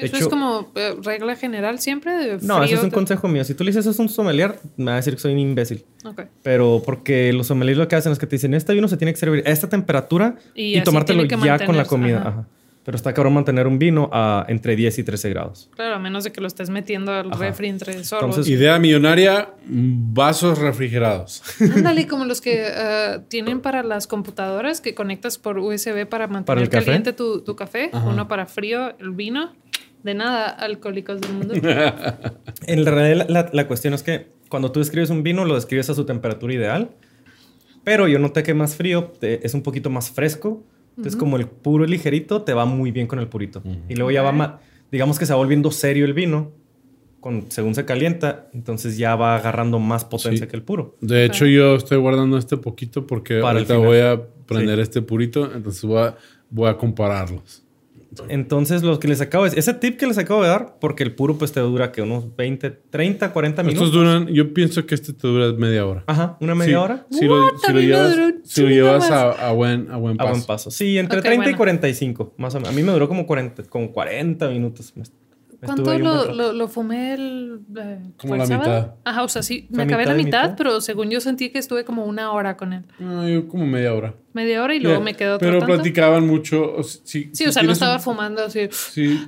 [0.02, 2.90] De Eso hecho- es como eh, regla general siempre de No, eso frío es un
[2.90, 3.44] te- consejo mío.
[3.44, 5.38] Si tú le dices eso es un sommelier, me va a decir que soy un
[5.38, 5.84] imbécil.
[6.04, 6.22] Ok.
[6.42, 9.12] Pero porque los sommeliers lo que hacen es que te dicen, este vino se tiene
[9.12, 12.18] que servir a esta temperatura Y tomártelo ya con la comida.
[12.18, 12.28] ajá.
[12.28, 12.46] Ajá.
[12.84, 15.70] Pero está cabrón mantener un vino a entre 10 y 13 grados.
[15.76, 17.38] Claro, a menos de que lo estés metiendo al Ajá.
[17.38, 18.30] refri entre sorbos.
[18.38, 21.42] Entonces- Idea millonaria, vasos refrigerados.
[21.60, 26.64] Ándale, como los que eh, tienen para las computadoras que conectas por USB para mantener
[26.64, 26.86] el café?
[26.86, 29.52] caliente tu, tu café, uno para frío, el vino.
[30.02, 31.54] De nada, alcohólicos del mundo.
[32.66, 35.94] En realidad, la, la cuestión es que cuando tú describes un vino, lo describes a
[35.94, 36.90] su temperatura ideal.
[37.84, 40.62] Pero yo noté que más frío te- es un poquito más fresco.
[40.96, 43.62] Entonces, como el puro ligerito, te va muy bien con el purito.
[43.88, 44.50] Y luego ya va más,
[44.92, 46.52] digamos que se va volviendo serio el vino.
[47.20, 50.50] Con, según se calienta, entonces ya va agarrando más potencia Sí.
[50.50, 50.96] que el puro.
[51.00, 54.82] De hecho, yo estoy guardando este poquito porque Para ahorita voy a prender Sí.
[54.82, 56.16] este purito, entonces voy a,
[56.50, 57.62] voy a compararlos.
[58.28, 61.14] Entonces, lo que les acabo de ese tip que les acabo de dar, porque el
[61.14, 63.88] puro pues te dura que unos 20, 30, 40 minutos.
[63.88, 66.04] Estos duran, yo pienso que este te dura media hora.
[66.06, 67.06] Ajá, una media Sí, hora.
[67.10, 70.24] Si lo, si A lo llevas, si lo llevas a, a buen, a buen A
[70.24, 70.30] paso.
[70.30, 70.70] buen paso.
[70.70, 71.58] Sí, entre Ok, 30 y bueno.
[71.58, 72.70] 45, más o menos.
[72.70, 74.92] A mí me duró como 40, como 40 minutos.
[75.64, 77.60] ¿Cuánto lo, lo, lo fumé el.
[77.78, 78.70] eh, Como ¿fue el la sábado?
[78.80, 78.94] mitad.
[79.04, 80.56] Ajá, o sea, sí, ¿Fue me acabé la mitad mitad, mitad?
[80.56, 82.82] pero según yo sentí que estuve como una hora con él.
[82.98, 84.14] No, yo como media hora.
[84.32, 85.74] Media hora y luego me quedó Pero tanto.
[85.74, 86.74] platicaban mucho.
[86.76, 88.68] o si- si- Sí, si o sea, no tienes estaba un- fumando así.
[88.70, 89.18] Si,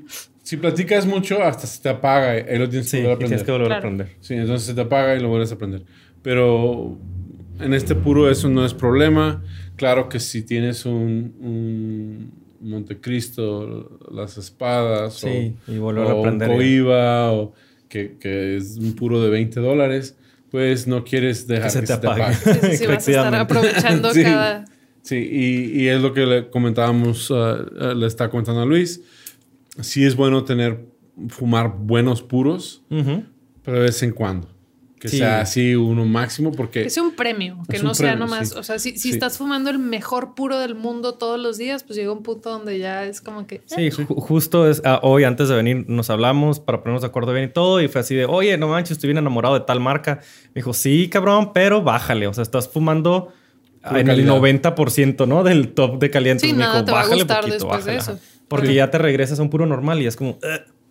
[0.42, 2.36] si platicas mucho, hasta se te apaga.
[2.38, 3.46] y Ahí lo tienes Sí, que volver a tienes prender.
[3.46, 3.78] que volver a Claro.
[3.94, 4.16] aprender.
[4.20, 5.84] Sí, entonces se te apaga y lo vuelves a prender.
[6.22, 6.98] Pero
[7.60, 9.42] en este puro eso no es problema.
[9.76, 16.20] Claro que si tienes un, un Montecristo, las espadas, Sí, o, y volver o a
[16.20, 16.48] aprender.
[16.50, 17.54] un Coiba, o
[17.88, 20.16] que, que es un puro de 20 dólares,
[20.50, 22.34] pues no quieres dejar que se, te apague.
[22.34, 24.22] Sí, sí, sí, vas a estar aprovechando Sí.
[24.22, 24.64] cada.
[25.02, 29.02] Sí, y, y es lo que le comentábamos, uh, uh, le está comentando a Luis.
[29.80, 30.86] Sí es bueno tener,
[31.28, 34.48] fumar buenos puros, pero de vez en cuando.
[35.04, 35.18] Que Sí.
[35.18, 38.48] sea así uno máximo, porque Que sea un premio, que no sea premio, nomás.
[38.48, 38.54] sí.
[38.58, 39.10] O sea, si, si Sí.
[39.10, 42.78] estás fumando el mejor puro del mundo todos los días, pues llega un punto donde
[42.78, 43.60] ya es como que.
[43.66, 47.34] Sí, ju- justo es, ah, hoy antes de venir nos hablamos para ponernos de acuerdo
[47.34, 49.78] bien y todo y fue así de, oye, no manches, estoy bien enamorado de tal
[49.78, 50.20] marca.
[50.54, 52.26] Me dijo, sí, cabrón, pero bájale.
[52.26, 53.28] O sea, estás fumando
[53.86, 54.36] Pura en el calidad.
[54.36, 55.44] 90%, ¿no?
[55.44, 56.48] Del top de calientes.
[56.48, 58.18] Sí, Me nada dijo, te va a gustar poquito, después de eso.
[58.48, 58.74] Porque Sí.
[58.76, 60.38] ya te regresas a un puro normal y es como,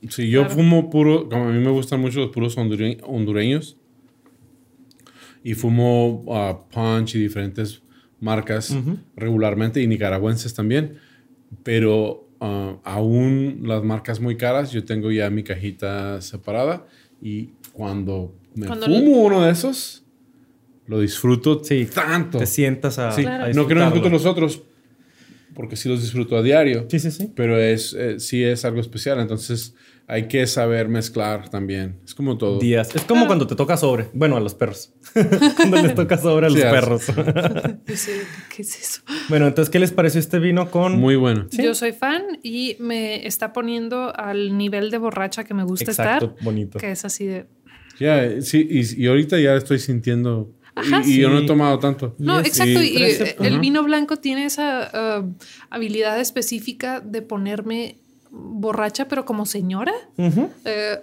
[0.09, 0.55] si yo Claro.
[0.55, 3.77] fumo puro, como a mí me gustan mucho los puros hondure- hondureños,
[5.43, 7.81] y fumo uh, Punch y diferentes
[8.19, 8.75] marcas
[9.15, 10.95] regularmente, y nicaragüenses también,
[11.63, 16.87] pero uh, aún las marcas muy caras, yo tengo ya mi cajita separada,
[17.21, 20.03] y cuando me Cuando fumo uno de esos,
[20.87, 22.37] lo disfruto Sí, tanto.
[22.37, 24.63] te sientas a, Sí, a no que no disfruto los otros,
[25.53, 26.85] porque sí los disfruto a diario.
[26.89, 27.31] Sí, sí, sí.
[27.35, 29.19] Pero es, eh, sí es algo especial.
[29.19, 29.75] Entonces
[30.13, 31.99] hay que saber mezclar también.
[32.05, 32.59] Es como todo.
[32.59, 32.95] Días.
[32.95, 34.09] Es como cuando te toca sobre.
[34.13, 34.93] Bueno, a los perros.
[35.55, 37.07] cuando les toca sobre a los Sí, perros.
[37.87, 38.21] Yo sé,
[38.55, 39.01] ¿Qué es eso?
[39.27, 40.99] bueno, entonces, ¿qué les pareció este vino con...
[40.99, 41.47] Muy bueno.
[41.49, 46.25] Yo soy fan y me está poniendo al nivel de borracha que me gusta Exacto,
[46.27, 46.43] estar.
[46.43, 46.77] bonito.
[46.77, 47.47] Que es así de.
[47.99, 50.53] Ya, sí, y, y ahorita ya estoy sintiendo.
[50.75, 51.47] Ajá, y, y yo no he sí.
[51.47, 52.15] tomado tanto.
[52.19, 52.83] No, exacto.
[52.83, 55.33] Y, 13, el vino blanco tiene esa uh,
[55.71, 58.02] habilidad específica de ponerme
[58.35, 59.93] borracha, pero como señora.
[60.17, 60.99] Eh,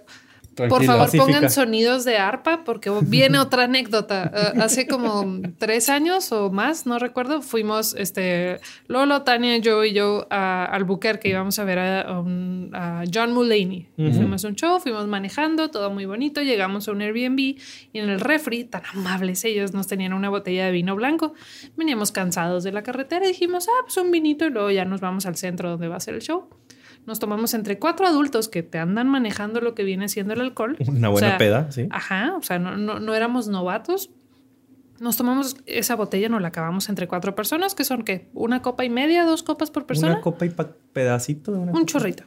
[0.68, 1.24] por favor, Pacífica.
[1.24, 4.30] pongan sonidos de arpa porque viene otra anécdota.
[4.34, 9.94] Eh, hace como tres años o más, no recuerdo, fuimos este, Lolo, Tania, yo y
[9.94, 11.30] yo a Albuquerque.
[11.30, 13.88] Íbamos a ver a, a un- a John Mulaney.
[13.96, 16.42] Fuimos a un show, fuimos manejando, todo muy bonito.
[16.42, 17.58] Llegamos a un Airbnb y
[17.94, 21.32] en el refri, tan amables ellos, nos tenían una botella de vino blanco.
[21.76, 25.00] Veníamos cansados de la carretera y dijimos, ah, pues un vinito y luego ya nos
[25.00, 26.48] vamos al centro donde va a ser el show.
[27.06, 30.76] Nos tomamos entre cuatro adultos que te andan manejando lo que viene siendo el alcohol.
[30.86, 31.88] Una O buena sea, peda, sí.
[31.90, 34.10] Ajá, o sea, no, no, no éramos novatos.
[35.00, 38.28] Nos tomamos esa botella, nos la acabamos entre cuatro personas, que son ¿qué?
[38.34, 40.12] Una copa y media, dos copas por persona.
[40.12, 40.52] Una copa y
[40.92, 41.86] pedacito de una Un copa.
[41.86, 42.24] chorrito.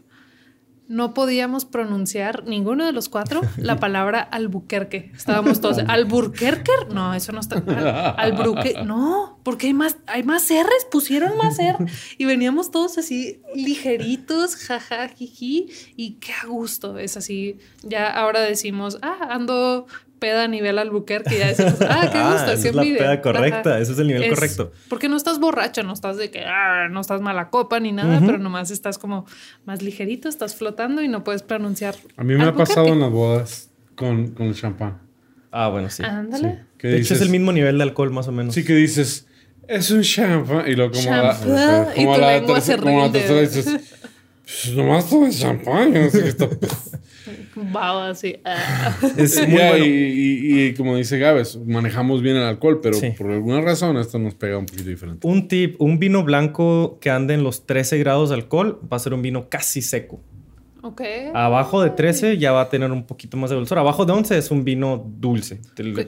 [0.88, 5.12] No podíamos pronunciar ninguno de los cuatro la palabra albuquerque.
[5.16, 6.72] Estábamos todos, ¿alburquerque?
[6.94, 8.16] No, eso no está mal.
[8.18, 11.78] Albruque, no, porque hay más, hay más R's, pusieron más R.
[12.18, 16.98] Y veníamos todos así ligeritos, jaja, jiji, y qué a gusto.
[16.98, 19.88] Es así, ya ahora decimos, ah, ando
[20.24, 21.36] peda a nivel albuquerque.
[21.36, 23.80] Y ya decimos, ah, qué Ah, gusto, esa así es la peda correcta, Ajá.
[23.80, 24.72] ese es el nivel Es- correcto.
[24.90, 28.22] Porque no estás borracho, no estás de que "Ah", no estás mala copa ni nada,
[28.26, 29.26] pero nomás estás como
[29.66, 31.96] más ligerito, estás flotando y no puedes pronunciar.
[32.18, 35.00] A mí me ha pasado en las bodas con, con el champán.
[35.52, 36.04] Ah, bueno, sí.
[36.04, 36.66] Ándale.
[36.78, 38.56] Que De hecho, es dices- el mismo nivel de alcohol, más o menos.
[38.56, 39.28] Sí que dices,
[39.68, 40.64] es un champán.
[40.68, 43.12] Y luego como a la, como a tu la lengua tercera, se como a la
[43.12, 43.80] tercera dices,
[44.76, 46.49] nomás todo es no sé qué está-
[47.56, 48.36] Baba así.
[48.45, 48.97] ah.
[49.18, 49.86] Es muy bueno.
[49.86, 53.12] y, y- y como dice Gabes, manejamos bien el alcohol, pero Sí.
[53.18, 55.26] por alguna razón esto nos pega un poquito diferente.
[55.28, 58.99] Un tip, un vino blanco que ande en los 13 grados de alcohol va a
[58.99, 60.20] ser un vino casi seco.
[60.82, 61.01] Ok.
[61.34, 63.80] Abajo de 13 ya va a tener un poquito más de dulzor.
[63.80, 65.62] Abajo de 11 es un vino dulce.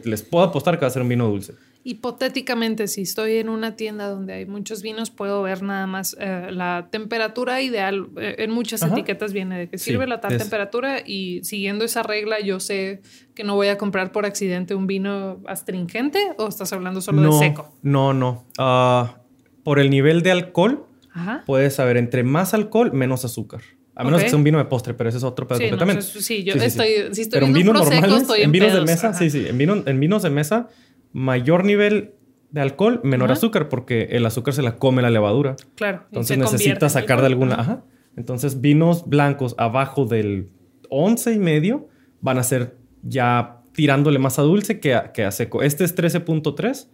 [0.03, 1.53] Les puedo apostar que va a ser un vino dulce.
[1.88, 6.47] Hipotéticamente, si estoy en una tienda donde hay muchos vinos, puedo ver nada más eh,
[6.49, 8.07] la temperatura ideal.
[8.19, 8.93] Eh, en muchas Ajá.
[8.93, 12.59] etiquetas viene de que Sí, sirve la tal es- temperatura y siguiendo esa regla yo
[12.59, 13.01] sé
[13.36, 17.31] que no voy a comprar por accidente un vino astringente o estás hablando solo no,
[17.39, 17.71] de seco.
[17.83, 18.45] no, no.
[18.57, 19.17] Ah,
[19.63, 21.43] por el nivel de alcohol, Ajá.
[21.45, 23.61] puedes saber entre más alcohol, menos azúcar.
[23.97, 25.69] A menos que sea un vino de postre, pero ese es otro pedo Sí, no,
[25.77, 29.17] yo estoy- si estoy pero en vinos normales, estoy en en vinos de mesa, ajá.
[29.19, 30.67] sí, sí, en, vino- en vinos de mesa,
[31.16, 32.13] mayor nivel
[32.51, 33.34] de alcohol, menor Ajá.
[33.38, 35.55] azúcar, porque el azúcar se la come la levadura.
[35.76, 36.03] Claro.
[36.07, 37.55] Entonces en sacar de alguna.
[37.55, 37.84] Ajá.
[38.18, 40.49] Entonces, vinos blancos abajo del
[40.89, 41.88] 11 y medio
[42.22, 45.63] van a ser ya tirándole más a dulce que a, que a seco.
[45.63, 46.88] Este es 13.3.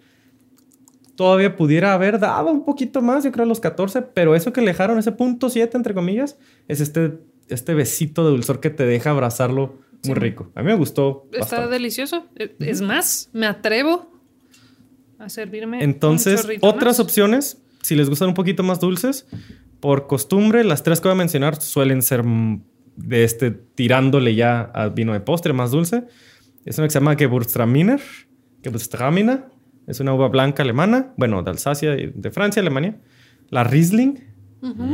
[1.15, 4.61] Todavía pudiera haber dado un poquito más, yo creo, a los 14, pero eso que
[4.61, 7.19] le dejaron, ese punto 7, entre comillas, es este,
[7.49, 10.19] este besito de dulzor que te deja abrazarlo muy Sí.
[10.19, 10.51] rico.
[10.55, 11.25] A mí me gustó.
[11.31, 11.69] Está bastante.
[11.73, 12.25] delicioso.
[12.35, 14.10] Eh, Es más, me atrevo
[15.21, 15.83] a servirme.
[15.83, 16.99] Entonces, otras más.
[16.99, 19.27] opciones, si les gustan un poquito más dulces,
[19.79, 22.63] por costumbre, las tres que voy a mencionar suelen ser mm,
[22.95, 26.05] de este tirándole ya al vino de postre más dulce.
[26.65, 28.01] Es una que se llama Gewürztraminer.
[28.63, 29.45] Gewürztraminer.
[29.87, 32.99] Es una uva blanca alemana, bueno, de Alsacia de Francia, Alemania.
[33.49, 34.19] La Riesling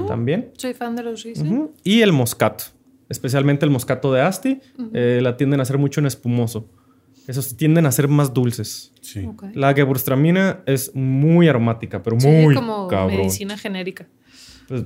[0.07, 0.51] también.
[0.57, 1.69] Soy fan de los Riesling.
[1.83, 2.63] Y el moscato,
[3.09, 4.59] especialmente el moscato de Asti,
[4.93, 6.69] eh, la tienden a hacer mucho en espumoso.
[7.27, 8.91] Esos tienden a ser más dulces.
[9.01, 9.25] Sí.
[9.25, 9.45] Ok.
[9.53, 13.17] La Gewürztraminer es muy aromática, pero Sí, muy como cabrón.
[13.17, 14.07] medicina genérica.
[14.67, 14.83] Pues-.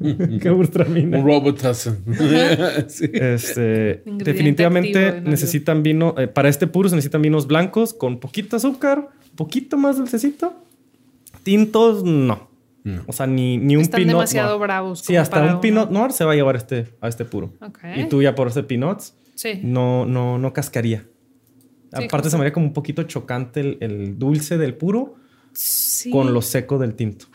[0.00, 2.04] Un Robotassen.
[2.88, 3.10] sí.
[3.12, 9.08] Este, definitivamente necesitan vino, eh, para este puro se necesitan vinos blancos con poquito azúcar,
[9.34, 10.54] poquito más dulcecito.
[11.42, 12.48] Tintos, no.
[12.84, 13.02] No.
[13.06, 14.60] O sea, ni, ni un Están pinot demasiado noir.
[14.62, 15.00] bravos.
[15.00, 17.52] Sí, hasta un pinot noir se va a llevar este, a este puro.
[17.60, 17.78] Ok.
[17.96, 19.60] Y tú ya por ese pinots Sí.
[19.62, 21.04] no, no, no cascaría.
[21.96, 25.16] Sí, Aparte se me haría como un poquito chocante el, el dulce del puro
[25.52, 26.10] Sí.
[26.10, 27.26] con lo seco del tinto.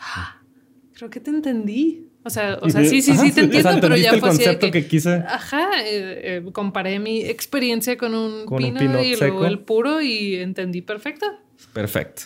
[0.94, 2.08] Creo que te entendí.
[2.26, 4.30] O sea, o sea sí, sí, sí te o entiendo, sea, pero ya el fue
[4.30, 4.82] así de concepto que...
[4.82, 5.14] que quise.
[5.26, 9.26] Ajá, eh, eh, comparé mi experiencia con un Con un pino y seco.
[9.26, 11.26] luego el puro y entendí perfecto.
[11.74, 12.22] Perfecto.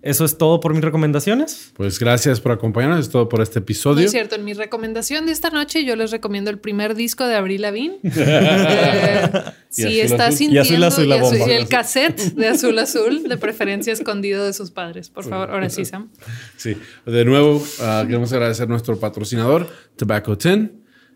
[0.00, 1.72] Eso es todo por mis recomendaciones.
[1.76, 3.00] Pues gracias por acompañarnos.
[3.00, 4.04] Es todo por este No episodio.
[4.04, 7.34] es cierto, en mi recomendación de esta noche yo les recomiendo el primer disco de
[7.34, 7.98] Avril Lavigne.
[8.04, 9.30] Eh,
[9.68, 10.36] si Azul está Azul.
[10.38, 11.52] sintiendo Y Azul Azul la y azul- bomba.
[11.52, 15.08] y el cassette de Azul Azul, de preferencia escondido de sus padres.
[15.08, 16.10] Por favor, ahora sí, Sam.
[16.56, 16.76] Sí.
[17.06, 20.70] De nuevo, ah, queremos agradecer a nuestro patrocinador, Tobacco 10.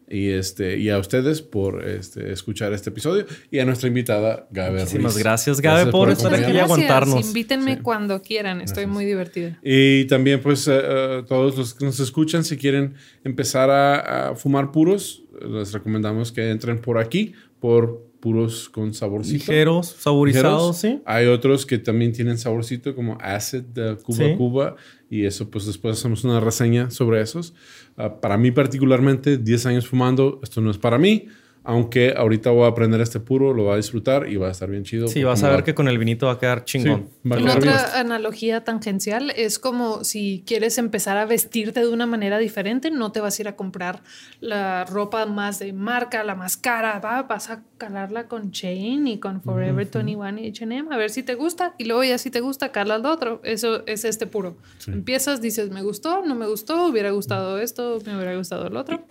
[0.09, 3.27] Y, este, y a ustedes por este, escuchar este episodio.
[3.51, 5.25] Y a nuestra invitada, Gabe Muchísimas Ruiz.
[5.25, 7.27] gracias, Gabe, por estar aquí y aguantarnos.
[7.27, 8.61] Invítenme cuando quieran.
[8.61, 9.59] Estoy muy divertida.
[9.63, 12.95] Y también, pues, eh, eh, todos los que nos escuchan, si quieren
[13.25, 19.39] empezar a, a fumar puros, les recomendamos que entren por aquí, por puros con saborcito.
[19.39, 21.01] Ligeros, saborizados, sí.
[21.05, 24.35] Hay otros que también tienen saborcito, como Acid de Cuba Sí.
[24.37, 24.77] Cuba.
[25.09, 27.55] Y eso, pues, después hacemos una reseña sobre esos.
[27.97, 31.27] Ah, para mí, particularmente, 10 años fumando, esto no es para mí.
[31.69, 34.71] Aunque ahorita voy a aprender este puro, lo voy a disfrutar y va a estar
[34.71, 35.09] bien chido.
[35.09, 37.09] Sí, vas a ver va- que con el vinito va a quedar chingón.
[37.23, 37.75] Sí, va a Una quedar bien.
[37.75, 43.11] otra analogía tangencial es como si quieres empezar a vestirte de una manera diferente, no
[43.11, 44.03] te vas a ir a comprar
[44.41, 49.19] la ropa más de marca, la más cara, va, vas a calarla con Chain y
[49.19, 52.41] con Forever 21 y H&M a ver si te gusta y luego ya si te
[52.41, 53.41] gusta calas lo otro.
[53.45, 54.57] Eso es este puro.
[54.87, 59.05] Empiezas, dices, me gustó, no me gustó, hubiera gustado esto, me hubiera gustado el otro.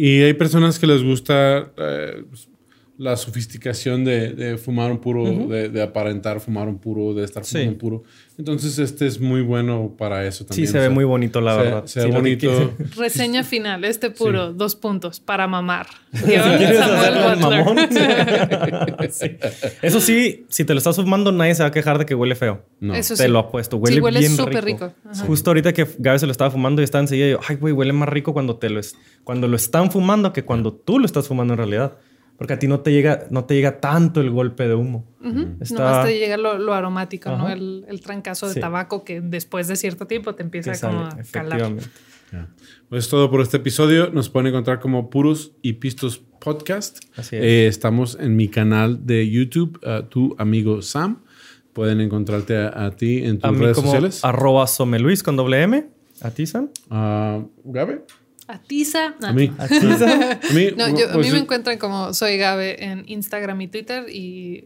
[0.00, 2.24] Y hay personas que les gusta eh,
[2.98, 7.44] la sofisticación de, de fumar un puro, de, de aparentar fumar un puro, de estar
[7.44, 7.72] fumando Sí.
[7.72, 8.02] un puro.
[8.36, 10.66] Entonces, este es muy bueno para eso también.
[10.66, 11.84] Sí, se o ve muy bonito, la se- verdad.
[11.86, 12.74] Se ve Sí, bonito.
[12.96, 15.86] Reseña final, este puro, dos puntos, para mamar.
[19.82, 22.34] Eso sí, si te lo estás fumando, nadie se va a quejar de que huele
[22.34, 22.64] feo.
[22.80, 22.94] No.
[22.94, 23.76] Eso Te lo apuesto.
[23.76, 24.92] Huele, Sí, huele bien súper rico.
[25.26, 27.92] Justo ahorita que Gaby se lo estaba fumando y estaba enseguida, yo, ay, güey, huele
[27.92, 31.28] más rico cuando te lo es, cuando lo están fumando que cuando tú lo estás
[31.28, 31.96] fumando en realidad.
[32.38, 35.04] Porque a ti no te llega, no te llega tanto el golpe de humo.
[35.24, 35.56] Ujú.
[35.60, 37.48] Está- Nomás te llega lo, lo aromático, ¿no?
[37.50, 38.60] El, el trancazo de Sí.
[38.60, 41.72] tabaco que después de cierto tiempo te empieza que como sale, a calar.
[42.88, 44.10] Pues es todo por este episodio.
[44.12, 46.98] Nos pueden encontrar como Puros y Pistos Podcast.
[47.16, 47.42] Así es.
[47.42, 51.22] Eh, estamos en mi canal de YouTube, uh, tu amigo Sam.
[51.72, 54.24] Pueden encontrarte a, a ti en tus A mí redes como sociales.
[54.24, 55.86] arroba someluis con doble M.
[56.20, 56.68] ¿A ti, Sam?
[56.90, 58.02] Ah, Gabe,
[58.48, 59.14] Atiza.
[59.22, 59.52] a mí.
[59.58, 60.22] ¿A ti, Sam?
[60.22, 63.68] A mí, No, yo, a pues, mí me encuentran como soy Gabe en Instagram y
[63.68, 64.64] Twitter y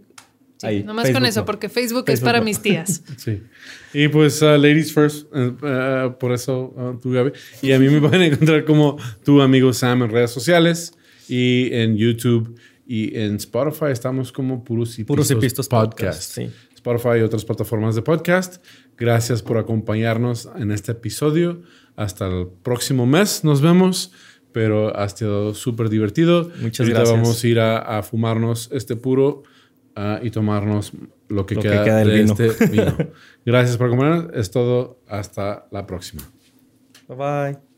[0.58, 1.46] sí, Ahí, nomás con Facebook eso, no.
[1.46, 2.44] porque Facebook, es para no.
[2.44, 3.02] mis tías.
[3.16, 3.42] Sí.
[3.92, 7.32] Y pues uh, Ladies First, eh, eh, por eso uh, tú, Gaby.
[7.60, 10.94] Y a mí me pueden encontrar como tu amigo Sam en redes sociales
[11.28, 12.56] y en YouTube
[12.86, 13.86] y en Spotify.
[13.90, 16.50] Estamos como Puros y Puros y Pistos Pistos Podcast, sí.
[16.74, 18.64] Spotify y otras plataformas de podcast.
[18.96, 21.62] Gracias por acompañarnos en este episodio.
[21.96, 24.12] Hasta el próximo mes nos vemos.
[24.52, 26.50] Pero ha sido súper divertido.
[26.60, 27.18] Muchas Ahorita gracias.
[27.22, 29.44] vamos a ir a, a fumarnos este puro
[29.96, 30.92] ah, y tomarnos
[31.28, 32.34] lo que, Lo que queda, queda del de vino.
[32.38, 32.96] este vino.
[33.46, 34.30] Gracias por acompañarnos.
[34.34, 35.00] Es todo.
[35.08, 36.22] Hasta la próxima.
[37.08, 37.71] Bye bye.